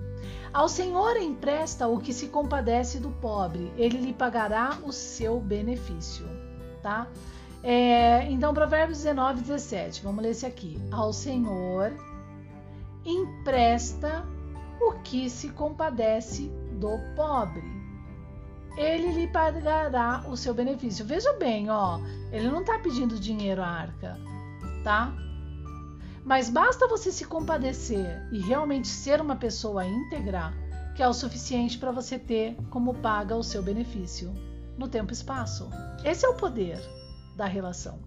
Ao 0.52 0.68
Senhor 0.68 1.16
empresta 1.16 1.88
o 1.88 1.98
que 1.98 2.12
se 2.12 2.28
compadece 2.28 3.00
do 3.00 3.10
pobre, 3.10 3.72
ele 3.76 3.98
lhe 3.98 4.12
pagará 4.12 4.78
o 4.84 4.92
seu 4.92 5.40
benefício 5.40 6.41
tá? 6.82 7.06
É, 7.62 8.28
então, 8.30 8.52
Provérbios 8.52 8.98
19, 8.98 9.42
17, 9.42 10.02
vamos 10.02 10.22
ler 10.22 10.30
esse 10.30 10.44
aqui. 10.44 10.78
Ao 10.90 11.12
Senhor 11.12 11.92
empresta 13.04 14.26
o 14.80 14.92
que 15.02 15.30
se 15.30 15.50
compadece 15.50 16.50
do 16.72 16.98
pobre. 17.14 17.62
Ele 18.76 19.12
lhe 19.12 19.28
pagará 19.28 20.24
o 20.28 20.36
seu 20.36 20.52
benefício. 20.54 21.04
Veja 21.04 21.32
bem, 21.34 21.70
ó, 21.70 22.00
ele 22.32 22.48
não 22.48 22.60
está 22.60 22.78
pedindo 22.78 23.20
dinheiro 23.20 23.62
à 23.62 23.66
arca, 23.66 24.18
tá? 24.82 25.12
Mas 26.24 26.48
basta 26.48 26.88
você 26.88 27.12
se 27.12 27.24
compadecer 27.24 28.26
e 28.32 28.40
realmente 28.40 28.88
ser 28.88 29.20
uma 29.20 29.36
pessoa 29.36 29.84
íntegra, 29.84 30.52
que 30.96 31.02
é 31.02 31.08
o 31.08 31.12
suficiente 31.12 31.78
para 31.78 31.92
você 31.92 32.18
ter 32.18 32.56
como 32.70 32.94
paga 32.94 33.36
o 33.36 33.42
seu 33.42 33.62
benefício 33.62 34.32
no 34.76 34.88
tempo 34.88 35.12
e 35.12 35.14
espaço. 35.14 35.70
Esse 36.04 36.24
é 36.24 36.28
o 36.28 36.34
poder 36.34 36.80
da 37.36 37.46
relação, 37.46 37.98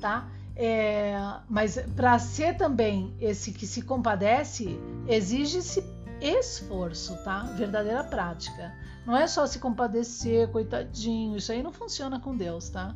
tá? 0.00 0.30
É, 0.56 1.16
mas 1.48 1.78
para 1.96 2.18
ser 2.18 2.56
também 2.56 3.14
esse 3.20 3.52
que 3.52 3.66
se 3.66 3.82
compadece, 3.82 4.78
exige-se 5.08 5.84
esforço, 6.20 7.16
tá? 7.24 7.42
Verdadeira 7.56 8.04
prática. 8.04 8.72
Não 9.04 9.14
é 9.16 9.26
só 9.26 9.46
se 9.46 9.58
compadecer, 9.58 10.48
coitadinho, 10.48 11.36
isso 11.36 11.52
aí 11.52 11.62
não 11.62 11.72
funciona 11.72 12.18
com 12.18 12.34
Deus, 12.34 12.70
tá? 12.70 12.94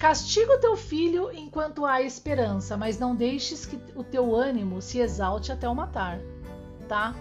Castiga 0.00 0.54
o 0.54 0.58
teu 0.58 0.76
filho 0.76 1.30
enquanto 1.32 1.84
há 1.84 2.02
esperança, 2.02 2.76
mas 2.76 2.98
não 2.98 3.14
deixes 3.14 3.64
que 3.64 3.78
o 3.94 4.02
teu 4.02 4.34
ânimo 4.34 4.82
se 4.82 4.98
exalte 4.98 5.52
até 5.52 5.68
o 5.68 5.74
matar, 5.74 6.18
tá? 6.88 7.14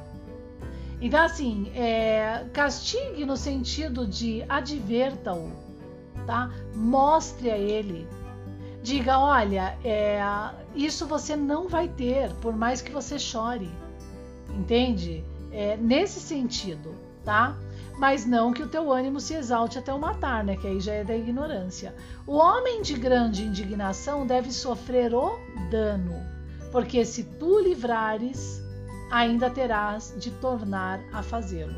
Então, 1.04 1.22
assim, 1.22 1.70
é, 1.76 2.46
castigue 2.54 3.26
no 3.26 3.36
sentido 3.36 4.08
de 4.08 4.42
adverta-o, 4.48 5.52
tá? 6.26 6.50
Mostre 6.74 7.52
a 7.52 7.58
ele. 7.58 8.08
Diga, 8.82 9.20
olha, 9.20 9.78
é, 9.84 10.22
isso 10.74 11.06
você 11.06 11.36
não 11.36 11.68
vai 11.68 11.90
ter, 11.90 12.32
por 12.36 12.56
mais 12.56 12.82
que 12.82 12.90
você 12.90 13.20
chore. 13.20 13.70
Entende? 14.52 15.26
É, 15.52 15.76
nesse 15.76 16.22
sentido, 16.22 16.96
tá? 17.26 17.58
Mas 17.98 18.26
não 18.26 18.54
que 18.54 18.64
o 18.64 18.70
teu 18.70 18.90
ânimo 18.90 19.20
se 19.20 19.34
exalte 19.34 19.78
até 19.78 19.94
o 19.94 20.00
matar, 20.00 20.42
né? 20.42 20.56
Que 20.56 20.68
aí 20.68 20.80
já 20.80 20.94
é 20.94 21.04
da 21.04 21.18
ignorância. 21.18 21.94
O 22.26 22.38
homem 22.38 22.82
de 22.82 22.94
grande 22.94 23.44
indignação 23.44 24.26
deve 24.26 24.54
sofrer 24.54 25.14
o 25.14 25.38
dano, 25.70 26.16
porque 26.72 27.04
se 27.04 27.26
tu 27.26 27.60
livrares, 27.60 28.64
ainda 29.14 29.48
terás 29.48 30.16
de 30.18 30.32
tornar 30.32 31.00
a 31.14 31.22
fazê-lo. 31.22 31.76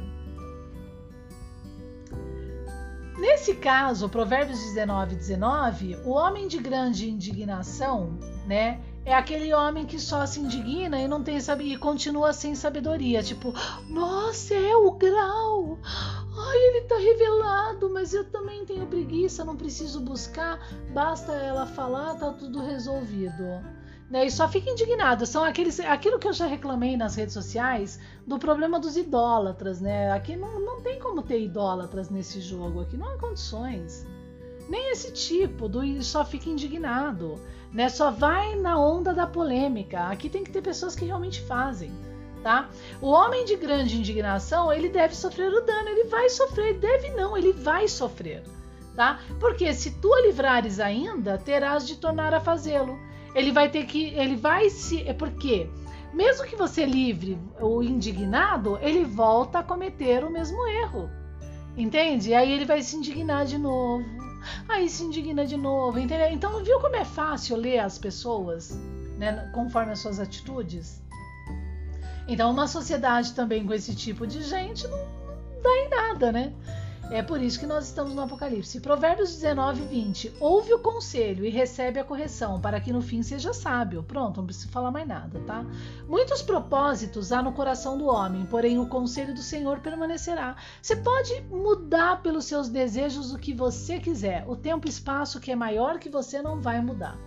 Nesse 3.19 3.55
caso, 3.55 4.07
Provérbios 4.07 4.57
19, 4.59 5.15
19, 5.15 5.97
o 6.05 6.11
homem 6.11 6.47
de 6.47 6.57
grande 6.57 7.09
indignação, 7.09 8.17
né, 8.47 8.79
é 9.03 9.13
aquele 9.13 9.53
homem 9.53 9.85
que 9.85 9.99
só 9.99 10.25
se 10.25 10.39
indigna 10.39 10.97
e 10.97 11.09
não 11.09 11.21
tem 11.21 11.37
e 11.37 11.77
continua 11.77 12.31
sem 12.31 12.55
sabedoria, 12.55 13.21
tipo, 13.21 13.53
nossa, 13.89 14.53
é 14.53 14.75
o 14.75 14.91
grau. 14.91 15.77
Ai, 15.83 16.57
ele 16.57 16.81
tá 16.87 16.97
revelado, 16.97 17.89
mas 17.89 18.13
eu 18.13 18.23
também 18.31 18.65
tenho 18.65 18.87
preguiça, 18.87 19.43
não 19.43 19.57
preciso 19.57 19.99
buscar, 19.99 20.57
basta 20.93 21.33
ela 21.33 21.65
falar, 21.65 22.15
tá 22.15 22.31
tudo 22.31 22.61
resolvido 22.61 23.74
né, 24.09 24.25
e 24.25 24.31
só 24.31 24.47
fica 24.47 24.69
indignado. 24.69 25.25
São 25.25 25.43
aqueles, 25.43 25.79
aquilo 25.79 26.19
que 26.19 26.27
eu 26.27 26.33
já 26.33 26.45
reclamei 26.45 26.95
nas 26.95 27.15
redes 27.15 27.33
sociais 27.33 27.99
do 28.25 28.37
problema 28.37 28.79
dos 28.79 28.95
idólatras, 28.95 29.81
né? 29.81 30.11
Aqui 30.11 30.35
não, 30.35 30.59
não 30.59 30.81
tem 30.81 30.99
como 30.99 31.23
ter 31.23 31.41
idólatras 31.41 32.09
nesse 32.09 32.39
jogo, 32.39 32.81
aqui 32.81 32.97
não 32.97 33.09
há 33.09 33.17
condições. 33.17 34.05
Nem 34.69 34.91
esse 34.91 35.11
tipo 35.11 35.67
do 35.67 36.03
só 36.03 36.25
fica 36.25 36.49
indignado, 36.49 37.39
né? 37.71 37.89
Só 37.89 38.11
vai 38.11 38.55
na 38.55 38.79
onda 38.79 39.13
da 39.13 39.27
polêmica. 39.27 40.07
Aqui 40.07 40.29
tem 40.29 40.43
que 40.43 40.51
ter 40.51 40.61
pessoas 40.61 40.95
que 40.95 41.05
realmente 41.05 41.41
fazem. 41.41 41.91
Tá? 42.43 42.69
O 43.01 43.07
homem 43.07 43.43
de 43.43 43.55
grande 43.55 43.97
indignação, 43.97 44.71
ele 44.71 44.87
deve 44.87 45.15
sofrer 45.15 45.51
o 45.51 45.65
dano, 45.65 45.89
ele 45.89 46.03
vai 46.03 46.29
sofrer, 46.29 46.77
deve 46.77 47.09
não, 47.09 47.35
ele 47.35 47.51
vai 47.51 47.87
sofrer, 47.87 48.43
tá? 48.95 49.19
Porque 49.39 49.73
se 49.73 49.99
tu 49.99 50.13
a 50.13 50.21
livrares 50.21 50.79
ainda, 50.79 51.39
terás 51.39 51.87
de 51.87 51.95
tornar 51.95 52.35
a 52.35 52.39
fazê-lo 52.39 52.99
ele 53.35 53.51
vai 53.51 53.69
ter 53.69 53.85
que, 53.85 54.05
ele 54.15 54.35
vai 54.35 54.69
se, 54.69 55.03
é 55.07 55.13
porque 55.13 55.69
mesmo 56.13 56.45
que 56.45 56.55
você 56.55 56.85
livre 56.85 57.37
o 57.59 57.83
indignado, 57.83 58.79
ele 58.81 59.03
volta 59.03 59.59
a 59.59 59.63
cometer 59.63 60.23
o 60.23 60.31
mesmo 60.31 60.65
erro. 60.65 61.09
Entende? 61.75 62.33
Aí 62.33 62.49
ele 62.53 62.63
vai 62.63 62.81
se 62.81 62.95
indignar 62.95 63.45
de 63.45 63.57
novo. 63.57 64.05
Aí 64.69 64.87
se 64.87 65.03
indigna 65.03 65.45
de 65.45 65.57
novo, 65.57 65.99
entendeu? 65.99 66.31
Então, 66.31 66.63
viu 66.63 66.79
como 66.79 66.95
é 66.95 67.03
fácil 67.03 67.57
ler 67.57 67.79
as 67.79 67.97
pessoas, 67.97 68.79
né, 69.17 69.51
conforme 69.53 69.91
as 69.91 69.99
suas 69.99 70.19
atitudes? 70.19 71.03
Então, 72.27 72.51
uma 72.51 72.67
sociedade 72.67 73.33
também 73.33 73.65
com 73.65 73.73
esse 73.73 73.93
tipo 73.93 74.25
de 74.25 74.41
gente 74.41 74.87
não 74.87 74.97
dá 75.61 75.69
em 75.69 75.89
nada, 75.89 76.31
né? 76.31 76.53
É 77.11 77.21
por 77.21 77.39
isso 77.39 77.59
que 77.59 77.67
nós 77.67 77.85
estamos 77.85 78.15
no 78.15 78.21
Apocalipse. 78.23 78.79
Provérbios 78.79 79.35
19, 79.35 79.83
20. 79.83 80.33
Ouve 80.39 80.73
o 80.73 80.79
conselho 80.79 81.45
e 81.45 81.49
recebe 81.49 81.99
a 81.99 82.03
correção, 82.03 82.59
para 82.59 82.81
que 82.81 82.91
no 82.91 83.01
fim 83.01 83.21
seja 83.21 83.53
sábio. 83.53 84.01
Pronto, 84.01 84.37
não 84.37 84.45
preciso 84.45 84.69
falar 84.69 84.89
mais 84.89 85.07
nada, 85.07 85.39
tá? 85.45 85.63
Muitos 86.07 86.41
propósitos 86.41 87.31
há 87.31 87.43
no 87.43 87.53
coração 87.53 87.95
do 87.95 88.07
homem, 88.07 88.47
porém 88.47 88.79
o 88.79 88.87
conselho 88.87 89.35
do 89.35 89.41
Senhor 89.41 89.79
permanecerá. 89.81 90.55
Você 90.81 90.95
pode 90.95 91.41
mudar 91.43 92.23
pelos 92.23 92.45
seus 92.45 92.69
desejos 92.69 93.31
o 93.31 93.37
que 93.37 93.53
você 93.53 93.99
quiser. 93.99 94.43
O 94.47 94.55
tempo 94.55 94.87
e 94.87 94.89
espaço 94.89 95.39
que 95.39 95.51
é 95.51 95.55
maior 95.55 95.99
que 95.99 96.09
você 96.09 96.41
não 96.41 96.59
vai 96.59 96.81
mudar. 96.81 97.19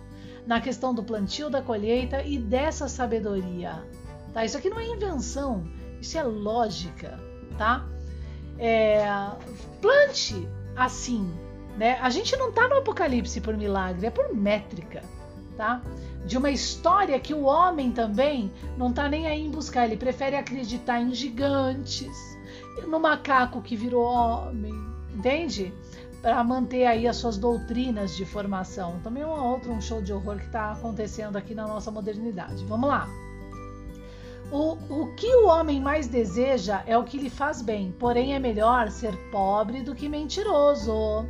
Na 0.45 0.59
questão 0.59 0.93
do 0.93 1.03
plantio, 1.03 1.49
da 1.49 1.61
colheita 1.61 2.21
e 2.21 2.37
dessa 2.37 2.89
sabedoria. 2.89 3.81
Tá? 4.33 4.43
Isso 4.43 4.57
aqui 4.57 4.69
não 4.69 4.79
é 4.79 4.87
invenção, 4.87 5.63
isso 6.01 6.17
é 6.17 6.23
lógica, 6.23 7.17
tá? 7.57 7.87
É, 8.59 9.05
plante 9.81 10.47
assim, 10.75 11.31
né? 11.77 11.97
A 12.01 12.09
gente 12.09 12.35
não 12.35 12.49
está 12.49 12.67
no 12.67 12.77
Apocalipse 12.77 13.39
por 13.41 13.55
milagre, 13.55 14.05
é 14.05 14.09
por 14.09 14.33
métrica, 14.33 15.01
tá? 15.57 15.81
De 16.25 16.37
uma 16.37 16.51
história 16.51 17.19
que 17.19 17.33
o 17.33 17.43
homem 17.43 17.91
também 17.91 18.51
não 18.77 18.89
está 18.89 19.07
nem 19.07 19.27
aí 19.27 19.45
em 19.45 19.49
buscar, 19.49 19.85
ele 19.85 19.97
prefere 19.97 20.35
acreditar 20.35 20.99
em 20.99 21.13
gigantes, 21.13 22.37
no 22.85 22.99
macaco 22.99 23.61
que 23.61 23.75
virou 23.75 24.03
homem, 24.03 24.73
entende? 25.13 25.73
Para 26.21 26.43
manter 26.43 26.85
aí 26.85 27.07
as 27.07 27.15
suas 27.15 27.37
doutrinas 27.37 28.15
de 28.17 28.25
formação. 28.25 28.99
Também 29.01 29.23
é 29.23 29.25
um 29.25 29.29
outro 29.29 29.71
um 29.71 29.79
show 29.79 30.01
de 30.01 30.11
horror 30.11 30.37
que 30.37 30.45
está 30.45 30.73
acontecendo 30.73 31.37
aqui 31.37 31.55
na 31.55 31.65
nossa 31.65 31.89
modernidade. 31.89 32.65
Vamos 32.65 32.89
lá. 32.89 33.07
O, 34.51 34.77
o 34.89 35.13
que 35.15 35.27
o 35.35 35.47
homem 35.47 35.79
mais 35.79 36.07
deseja 36.07 36.81
é 36.87 36.97
o 36.97 37.03
que 37.03 37.17
lhe 37.17 37.29
faz 37.29 37.61
bem, 37.61 37.93
porém 37.99 38.33
é 38.33 38.39
melhor 38.39 38.89
ser 38.89 39.15
pobre 39.29 39.83
do 39.83 39.93
que 39.93 40.09
mentiroso. 40.09 41.25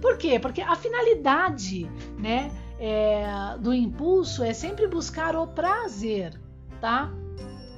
Por 0.00 0.18
quê? 0.18 0.38
Porque 0.40 0.60
a 0.60 0.74
finalidade 0.74 1.88
né, 2.18 2.50
é, 2.78 3.56
do 3.60 3.72
impulso 3.72 4.42
é 4.42 4.52
sempre 4.52 4.88
buscar 4.88 5.36
o 5.36 5.46
prazer, 5.46 6.38
tá? 6.80 7.10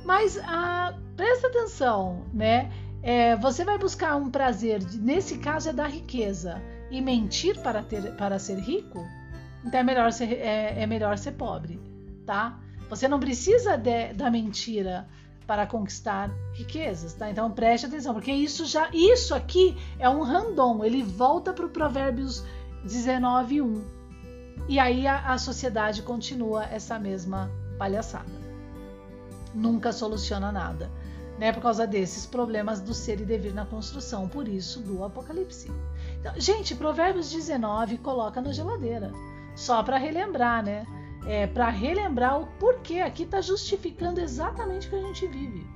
Mas 0.05 0.39
a, 0.39 0.95
presta 1.15 1.49
atenção, 1.49 2.25
né? 2.33 2.73
É, 3.03 3.37
você 3.37 3.65
vai 3.65 3.79
buscar 3.79 4.17
um 4.17 4.31
prazer, 4.31 4.83
nesse 4.95 5.39
caso 5.39 5.69
é 5.69 5.73
da 5.73 5.87
riqueza, 5.87 6.61
e 6.91 7.01
mentir 7.01 7.61
para, 7.61 7.83
ter, 7.83 8.17
para 8.17 8.39
ser 8.39 8.59
rico? 8.59 9.05
Então 9.65 9.79
é 9.79 9.83
melhor 9.83 10.11
ser, 10.11 10.33
é, 10.33 10.83
é 10.83 10.87
melhor 10.87 11.19
ser 11.19 11.33
pobre, 11.33 11.81
tá? 12.25 12.59
Você 12.89 13.09
não 13.09 13.19
precisa 13.19 13.77
de, 13.77 14.13
da 14.13 14.31
mentira 14.31 15.07
para 15.47 15.67
conquistar 15.67 16.31
riquezas, 16.55 17.15
tá? 17.15 17.31
Então 17.31 17.51
preste 17.51 17.87
atenção, 17.87 18.13
porque 18.13 18.33
isso 18.33 18.65
já, 18.67 18.89
isso 18.93 19.35
aqui 19.35 19.77
é 19.99 20.09
um 20.09 20.23
random, 20.23 20.85
ele 20.85 21.03
volta 21.03 21.53
para 21.53 21.67
o 21.67 21.69
Provérbios 21.69 22.45
19:1 22.85 23.81
e 24.69 24.79
aí 24.79 25.07
a, 25.07 25.33
a 25.33 25.39
sociedade 25.39 26.03
continua 26.03 26.65
essa 26.65 26.99
mesma 26.99 27.51
palhaçada. 27.79 28.47
Nunca 29.55 29.93
soluciona 29.93 30.51
nada, 30.51 30.91
né? 31.39 31.53
Por 31.53 31.63
causa 31.63 31.87
desses 31.87 32.27
problemas 32.27 32.81
do 32.81 32.93
ser 32.93 33.21
e 33.21 33.25
devir 33.25 33.55
na 33.55 33.65
construção, 33.65 34.29
por 34.29 34.49
isso 34.49 34.81
do 34.81 35.05
Apocalipse. 35.05 35.71
Então, 36.21 36.33
gente, 36.39 36.75
Provérbios 36.75 37.31
19 37.31 37.99
coloca 37.99 38.41
na 38.41 38.53
geladeira, 38.53 39.13
só 39.55 39.83
para 39.83 39.97
relembrar, 39.97 40.65
né? 40.65 40.85
É, 41.27 41.47
para 41.47 41.69
relembrar 41.69 42.41
o 42.41 42.47
porquê. 42.59 43.01
Aqui 43.01 43.25
está 43.25 43.41
justificando 43.41 44.21
exatamente 44.21 44.87
o 44.87 44.91
que 44.91 44.97
a 44.97 45.03
gente 45.03 45.27
vive. 45.27 45.67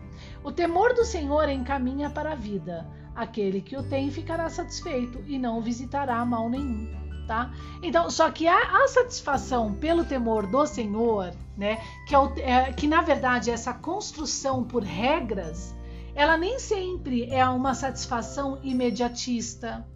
O 0.42 0.52
temor 0.52 0.94
do 0.94 1.04
Senhor 1.04 1.48
encaminha 1.48 2.08
para 2.08 2.32
a 2.32 2.36
vida. 2.36 2.86
Aquele 3.14 3.60
que 3.60 3.76
o 3.76 3.82
tem 3.82 4.10
ficará 4.10 4.48
satisfeito 4.48 5.22
e 5.26 5.38
não 5.38 5.60
visitará 5.60 6.24
mal 6.24 6.48
nenhum. 6.48 6.98
Tá? 7.26 7.52
Então, 7.82 8.10
só 8.10 8.28
que 8.30 8.48
a, 8.48 8.84
a 8.84 8.88
satisfação 8.88 9.74
pelo 9.74 10.04
temor 10.04 10.48
do 10.48 10.66
Senhor, 10.66 11.32
né, 11.56 11.80
que, 12.06 12.14
é, 12.14 12.18
o, 12.18 12.32
é 12.38 12.72
que 12.72 12.88
na 12.88 13.02
verdade 13.02 13.52
essa 13.52 13.72
construção 13.72 14.64
por 14.64 14.82
regras, 14.82 15.72
ela 16.12 16.36
nem 16.36 16.58
sempre 16.58 17.30
é 17.30 17.46
uma 17.48 17.72
satisfação 17.72 18.58
imediatista, 18.64 19.86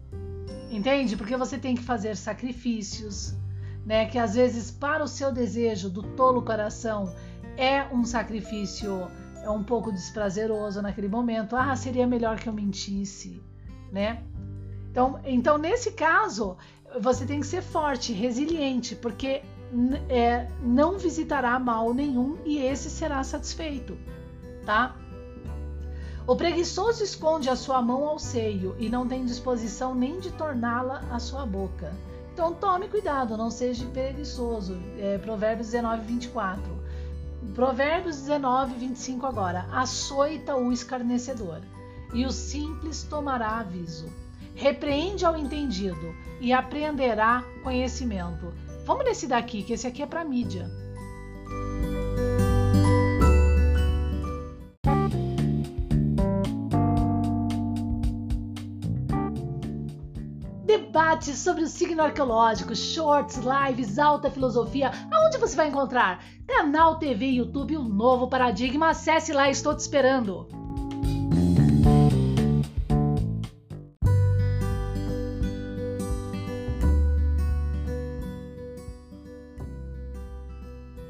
entende? 0.71 1.17
Porque 1.17 1.35
você 1.35 1.57
tem 1.57 1.75
que 1.75 1.83
fazer 1.83 2.15
sacrifícios, 2.15 3.35
né? 3.85 4.05
Que 4.05 4.17
às 4.17 4.35
vezes 4.35 4.71
para 4.71 5.03
o 5.03 5.07
seu 5.07 5.31
desejo 5.31 5.89
do 5.89 6.01
tolo 6.01 6.41
coração 6.41 7.13
é 7.55 7.83
um 7.83 8.03
sacrifício 8.03 9.07
é 9.43 9.49
um 9.49 9.63
pouco 9.63 9.91
desprazeroso 9.91 10.81
naquele 10.81 11.07
momento. 11.07 11.55
Ah, 11.55 11.75
seria 11.75 12.07
melhor 12.07 12.39
que 12.39 12.49
eu 12.49 12.53
mentisse, 12.53 13.41
né? 13.91 14.23
Então, 14.89 15.19
então 15.23 15.57
nesse 15.57 15.91
caso, 15.91 16.57
você 16.99 17.25
tem 17.25 17.39
que 17.41 17.45
ser 17.45 17.61
forte, 17.61 18.11
resiliente, 18.11 18.95
porque 18.95 19.43
é, 20.09 20.47
não 20.61 20.97
visitará 20.97 21.59
mal 21.59 21.93
nenhum 21.93 22.37
e 22.43 22.57
esse 22.57 22.89
será 22.89 23.23
satisfeito, 23.23 23.97
tá? 24.65 24.95
O 26.27 26.35
preguiçoso 26.35 27.03
esconde 27.03 27.49
a 27.49 27.55
sua 27.55 27.83
mão 27.83 28.07
ao 28.07 28.17
seio 28.17 28.75
e 28.79 28.89
não 28.89 29.07
tem 29.07 29.25
disposição 29.25 29.93
nem 29.93 30.19
de 30.19 30.31
torná-la 30.31 31.03
à 31.11 31.19
sua 31.19 31.45
boca. 31.45 31.93
Então 32.35 32.53
tome 32.53 32.89
cuidado, 32.89 33.37
não 33.37 33.49
seja 33.49 33.85
preguiçoso. 33.85 34.77
É, 34.99 35.17
Provérbios 35.17 35.67
19, 35.67 36.01
24. 36.01 36.61
Provérbios 37.53 38.17
19, 38.17 38.73
25 38.73 39.25
agora. 39.25 39.65
Açoita 39.71 40.53
o 40.53 40.69
escarnecedor, 40.69 41.61
e 42.13 42.25
o 42.25 42.31
simples 42.31 43.03
tomará 43.03 43.59
aviso. 43.59 44.11
Repreende 44.53 45.25
ao 45.25 45.37
entendido, 45.37 46.13
e 46.41 46.51
apreenderá 46.51 47.41
conhecimento. 47.63 48.53
Vamos 48.85 49.05
nesse 49.05 49.27
daqui, 49.27 49.63
que 49.63 49.71
esse 49.71 49.87
aqui 49.87 50.03
é 50.03 50.05
para 50.05 50.25
mídia. 50.25 50.69
Debates 61.15 61.37
sobre 61.37 61.63
o 61.63 61.67
signo 61.67 62.03
arqueológico, 62.03 62.75
shorts, 62.75 63.37
lives, 63.37 63.97
alta 63.97 64.29
filosofia. 64.29 64.91
Aonde 65.11 65.37
você 65.37 65.55
vai 65.55 65.69
encontrar? 65.69 66.23
Canal 66.45 66.99
TV, 66.99 67.27
YouTube, 67.27 67.77
o 67.77 67.81
um 67.81 67.87
novo 67.87 68.27
paradigma. 68.27 68.89
Acesse 68.89 69.31
lá, 69.31 69.49
estou 69.49 69.73
te 69.73 69.79
esperando. 69.79 70.47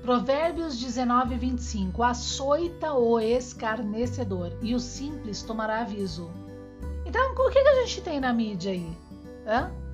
Provérbios 0.03 0.77
19, 0.77 1.35
25. 1.35 2.03
Açoita 2.03 2.93
o 2.93 3.19
escarnecedor 3.19 4.55
e 4.61 4.75
o 4.75 4.79
simples 4.79 5.41
tomará 5.41 5.81
aviso. 5.81 6.29
Então, 7.05 7.33
o 7.33 7.49
que 7.49 7.57
a 7.57 7.75
gente 7.81 8.01
tem 8.01 8.19
na 8.19 8.31
mídia 8.31 8.71
aí? 8.71 8.87
Hã? 9.47 9.84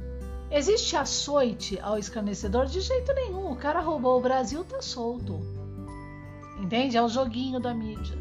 Existe 0.51 0.97
açoite 0.97 1.79
ao 1.79 1.97
escarnecedor? 1.97 2.65
De 2.65 2.81
jeito 2.81 3.13
nenhum. 3.13 3.49
O 3.49 3.55
cara 3.55 3.79
roubou 3.79 4.19
o 4.19 4.21
Brasil, 4.21 4.65
tá 4.65 4.81
solto. 4.81 5.39
Entende? 6.59 6.97
É 6.97 7.01
o 7.01 7.07
joguinho 7.07 7.57
da 7.57 7.73
mídia. 7.73 8.17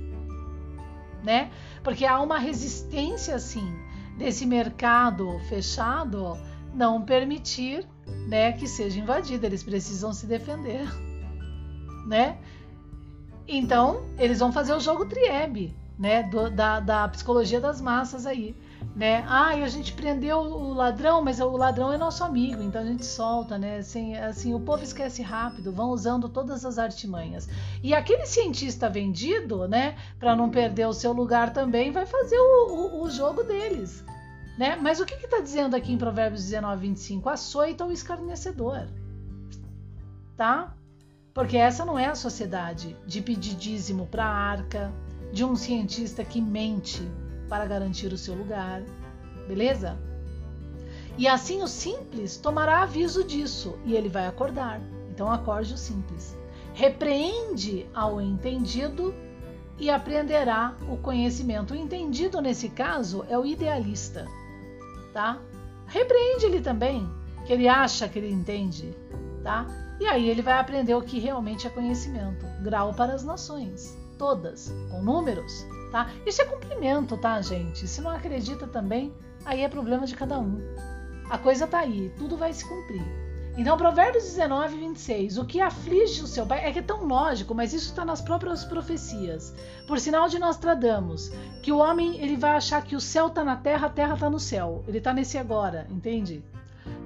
Né? 1.25 1.51
Porque 1.83 2.07
há 2.07 2.21
uma 2.21 2.39
resistência, 2.39 3.35
assim, 3.35 3.67
desse 4.17 4.47
mercado 4.47 5.41
fechado 5.49 6.39
não 6.73 7.03
permitir 7.03 7.85
né, 8.29 8.53
que 8.53 8.69
seja 8.69 9.01
invadido. 9.01 9.45
Eles 9.45 9.65
precisam 9.65 10.13
se 10.13 10.27
defender. 10.27 10.87
Né? 12.07 12.39
Então, 13.47 14.07
eles 14.19 14.41
vão 14.41 14.51
fazer 14.51 14.73
o 14.73 14.81
jogo 14.81 15.05
Triebe, 15.05 15.77
né? 15.99 16.23
Do, 16.25 16.51
da, 16.51 16.81
da 16.81 17.07
psicologia 17.09 17.61
das 17.61 17.81
massas 17.81 18.27
aí 18.27 18.57
né? 19.01 19.25
Ah, 19.27 19.55
a 19.55 19.69
gente 19.69 19.95
prendeu 19.95 20.41
o 20.41 20.75
ladrão, 20.75 21.23
mas 21.23 21.41
o 21.41 21.57
ladrão 21.57 21.91
é 21.91 21.97
nosso 21.97 22.23
amigo, 22.23 22.63
então 22.63 22.83
a 22.83 22.85
gente 22.85 23.07
solta, 23.07 23.57
né? 23.57 23.79
Assim, 23.79 24.15
assim, 24.15 24.53
o 24.53 24.61
povo 24.61 24.85
esquece 24.85 25.23
rápido, 25.23 25.73
vão 25.73 25.89
usando 25.89 26.29
todas 26.29 26.67
as 26.67 26.79
artimanhas. 26.79 27.49
E 27.83 27.95
aquele 27.95 28.27
cientista 28.27 28.91
vendido, 28.91 29.67
né, 29.67 29.97
para 30.19 30.37
não 30.37 30.51
perder 30.51 30.87
o 30.87 30.93
seu 30.93 31.15
lugar 31.15 31.51
também, 31.51 31.91
vai 31.91 32.05
fazer 32.05 32.37
o, 32.39 32.75
o, 32.75 33.03
o 33.05 33.11
jogo 33.11 33.43
deles. 33.43 34.05
Né? 34.59 34.77
Mas 34.77 35.01
o 35.01 35.07
que 35.07 35.15
está 35.15 35.41
dizendo 35.41 35.75
aqui 35.75 35.95
em 35.95 35.97
Provérbios 35.97 36.45
19, 36.45 36.89
25? 36.89 37.27
Açoita 37.31 37.87
o 37.87 37.91
escarnecedor. 37.91 38.87
Tá? 40.37 40.75
Porque 41.33 41.57
essa 41.57 41.87
não 41.87 41.99
é 41.99 42.05
a 42.05 42.15
sociedade 42.15 42.95
de 43.07 43.23
pedir 43.23 43.55
dízimo 43.55 44.05
para 44.09 44.27
a 44.27 44.35
arca, 44.35 44.93
de 45.33 45.43
um 45.43 45.57
cientista 45.57 46.23
que 46.23 46.39
mente 46.39 47.01
para 47.51 47.67
garantir 47.67 48.13
o 48.13 48.17
seu 48.17 48.35
lugar. 48.35 48.81
Beleza? 49.47 49.99
E 51.19 51.29
assim 51.29 51.63
o 51.63 51.67
simples 51.67 52.39
tomará 52.39 52.83
aviso 52.83 53.25
disso 53.25 53.77
e 53.85 53.95
ele 53.95 54.09
vai 54.09 54.27
acordar. 54.27 54.81
Então 55.11 55.31
acorde 55.31 55.75
o 55.75 55.77
simples. 55.77 56.35
Repreende 56.73 57.87
ao 57.93 58.21
entendido 58.21 59.13
e 59.79 59.91
aprenderá 59.91 60.77
o 60.89 60.97
conhecimento. 60.97 61.75
O 61.75 61.77
entendido 61.77 62.41
nesse 62.41 62.69
caso 62.69 63.25
é 63.29 63.37
o 63.37 63.45
idealista, 63.45 64.27
tá? 65.13 65.39
Repreende 65.87 66.47
ele 66.47 66.61
também, 66.61 67.07
que 67.47 67.53
ele 67.53 67.67
acha 67.67 68.09
que 68.09 68.19
ele 68.19 68.33
entende, 68.33 68.95
tá? 69.43 69.67
E 69.99 70.07
aí 70.07 70.29
ele 70.29 70.41
vai 70.41 70.55
aprender 70.55 70.95
o 70.95 71.03
que 71.03 71.19
realmente 71.19 71.67
é 71.67 71.71
conhecimento. 71.71 72.47
Grau 72.63 72.95
para 72.95 73.13
as 73.13 73.25
nações, 73.25 73.99
todas, 74.17 74.73
com 74.91 75.03
números, 75.03 75.67
tá? 75.91 76.11
Isso 76.25 76.43
é 76.43 76.45
cumprimento, 76.45 77.17
tá, 77.17 77.41
gente? 77.41 77.87
Se 77.87 78.01
não 78.01 78.11
acredita 78.11 78.67
também, 78.67 79.15
aí 79.45 79.63
é 79.63 79.69
problema 79.69 80.07
de 80.07 80.15
cada 80.15 80.39
um. 80.39 80.61
A 81.29 81.39
coisa 81.39 81.67
tá 81.67 81.81
aí, 81.81 82.13
tudo 82.19 82.37
vai 82.37 82.53
se 82.53 82.69
cumprir. 82.69 83.21
Então, 83.57 83.77
Provérbios 83.77 84.25
19, 84.25 84.77
26. 84.77 85.39
O 85.39 85.45
que 85.45 85.61
aflige 85.61 86.23
o 86.23 86.27
seu 86.27 86.47
pai 86.47 86.65
é 86.65 86.73
que 86.73 86.79
é 86.79 86.83
tão 86.83 87.05
lógico, 87.05 87.55
mas 87.55 87.73
isso 87.73 87.91
está 87.91 88.05
nas 88.05 88.21
próprias 88.21 88.65
profecias. 88.65 89.55
Por 89.87 89.99
sinal 89.99 90.29
de 90.29 90.39
Nostradamus, 90.39 91.31
que 91.63 91.73
o 91.73 91.79
homem 91.79 92.17
ele 92.23 92.37
vai 92.37 92.53
achar 92.53 92.83
que 92.83 92.95
o 92.95 93.01
céu 93.01 93.27
está 93.27 93.45
na 93.45 93.57
terra, 93.57 93.89
a 93.89 93.91
terra 93.91 94.15
está 94.15 94.31
no 94.31 94.41
céu. 94.41 94.85
Ele 94.87 94.99
está 94.99 95.13
nesse 95.13 95.37
agora, 95.37 95.87
entende? 95.91 96.45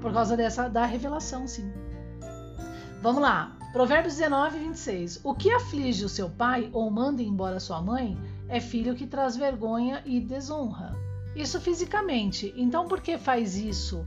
Por 0.01 0.13
causa 0.13 0.37
dessa 0.37 0.69
da 0.69 0.85
revelação, 0.85 1.47
sim. 1.47 1.73
Vamos 3.03 3.23
lá. 3.23 3.57
Provérbios 3.73 4.15
19, 4.15 4.59
26. 4.59 5.21
O 5.25 5.35
que 5.35 5.51
aflige 5.51 6.05
o 6.05 6.09
seu 6.09 6.31
pai 6.31 6.71
ou 6.73 6.89
manda 6.91 7.23
embora 7.23 7.59
sua 7.59 7.83
mãe 7.83 8.17
é 8.49 8.61
filho 8.61 8.95
que 8.95 9.07
traz 9.07 9.37
vergonha 9.37 10.03
e 10.05 10.21
desonra. 10.21 10.95
Isso 11.35 11.61
fisicamente. 11.61 12.53
Então, 12.57 12.87
por 12.87 13.01
que 13.01 13.19
faz 13.19 13.57
isso? 13.57 14.07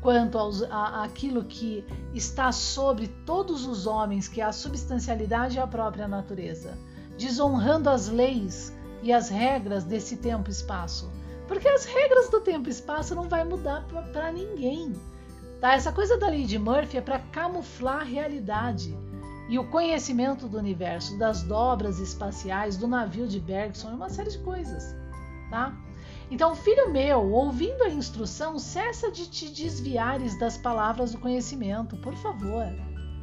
quanto 0.00 0.38
aos, 0.38 0.62
a, 0.62 1.04
aquilo 1.04 1.44
que 1.44 1.84
está 2.14 2.52
sobre 2.52 3.08
todos 3.26 3.66
os 3.66 3.86
homens, 3.86 4.28
que 4.28 4.40
é 4.40 4.44
a 4.44 4.52
substancialidade 4.52 5.56
e 5.56 5.60
a 5.60 5.66
própria 5.66 6.06
natureza, 6.06 6.78
desonrando 7.18 7.90
as 7.90 8.08
leis 8.08 8.72
e 9.02 9.12
as 9.12 9.28
regras 9.28 9.84
desse 9.84 10.16
tempo 10.16 10.48
e 10.48 10.52
espaço. 10.52 11.10
Porque 11.46 11.68
as 11.68 11.84
regras 11.84 12.28
do 12.28 12.40
tempo 12.40 12.68
e 12.68 12.72
espaço 12.72 13.14
não 13.14 13.28
vai 13.28 13.44
mudar 13.44 13.86
para 14.12 14.30
ninguém. 14.30 14.92
Tá? 15.60 15.74
Essa 15.74 15.90
coisa 15.90 16.16
da 16.16 16.28
lei 16.28 16.44
de 16.44 16.58
Murphy 16.58 16.98
é 16.98 17.00
para 17.00 17.18
camuflar 17.18 18.02
a 18.02 18.04
realidade 18.04 18.96
e 19.48 19.58
o 19.58 19.64
conhecimento 19.64 20.46
do 20.46 20.58
universo, 20.58 21.18
das 21.18 21.42
dobras 21.42 21.98
espaciais, 21.98 22.76
do 22.76 22.86
navio 22.86 23.26
de 23.26 23.40
Bergson, 23.40 23.90
uma 23.90 24.10
série 24.10 24.30
de 24.30 24.38
coisas. 24.38 24.94
Tá? 25.50 25.74
Então, 26.30 26.54
filho 26.54 26.90
meu, 26.90 27.32
ouvindo 27.32 27.82
a 27.82 27.88
instrução, 27.88 28.58
cessa 28.58 29.10
de 29.10 29.28
te 29.28 29.48
desviares 29.48 30.38
das 30.38 30.58
palavras 30.58 31.12
do 31.12 31.18
conhecimento, 31.18 31.96
por 31.96 32.14
favor. 32.16 32.66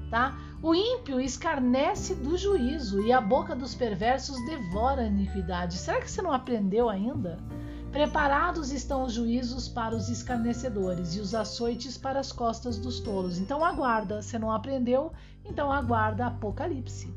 Tá? 0.10 0.36
O 0.64 0.74
ímpio 0.74 1.20
escarnece 1.20 2.16
do 2.16 2.36
juízo 2.36 3.02
e 3.02 3.12
a 3.12 3.22
boca 3.22 3.56
dos 3.56 3.76
perversos 3.76 4.44
devora 4.48 5.04
a 5.04 5.08
iniquidade. 5.08 5.78
Será 5.78 6.02
que 6.02 6.10
você 6.10 6.22
não 6.22 6.32
aprendeu 6.32 6.90
ainda? 6.90 7.38
Preparados 7.92 8.72
estão 8.72 9.04
os 9.04 9.14
juízos 9.14 9.70
para 9.70 9.96
os 9.96 10.10
escarnecedores 10.10 11.16
e 11.16 11.20
os 11.20 11.34
açoites 11.34 11.98
para 11.98 12.20
as 12.20 12.32
costas 12.32 12.78
dos 12.78 13.00
tolos. 13.00 13.38
Então 13.38 13.64
aguarda, 13.64 14.22
você 14.22 14.38
não 14.38 14.52
aprendeu? 14.52 15.14
Então 15.46 15.72
aguarda 15.72 16.28
Apocalipse. 16.28 17.14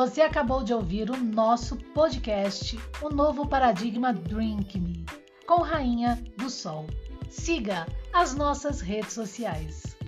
Você 0.00 0.22
acabou 0.22 0.64
de 0.64 0.72
ouvir 0.72 1.10
o 1.10 1.16
nosso 1.16 1.76
podcast, 1.76 2.78
O 3.02 3.10
Novo 3.10 3.46
Paradigma 3.46 4.14
Drink 4.14 4.80
Me, 4.80 5.04
com 5.46 5.60
Rainha 5.60 6.18
do 6.38 6.48
Sol. 6.48 6.86
Siga 7.28 7.86
as 8.10 8.34
nossas 8.34 8.80
redes 8.80 9.12
sociais. 9.12 9.99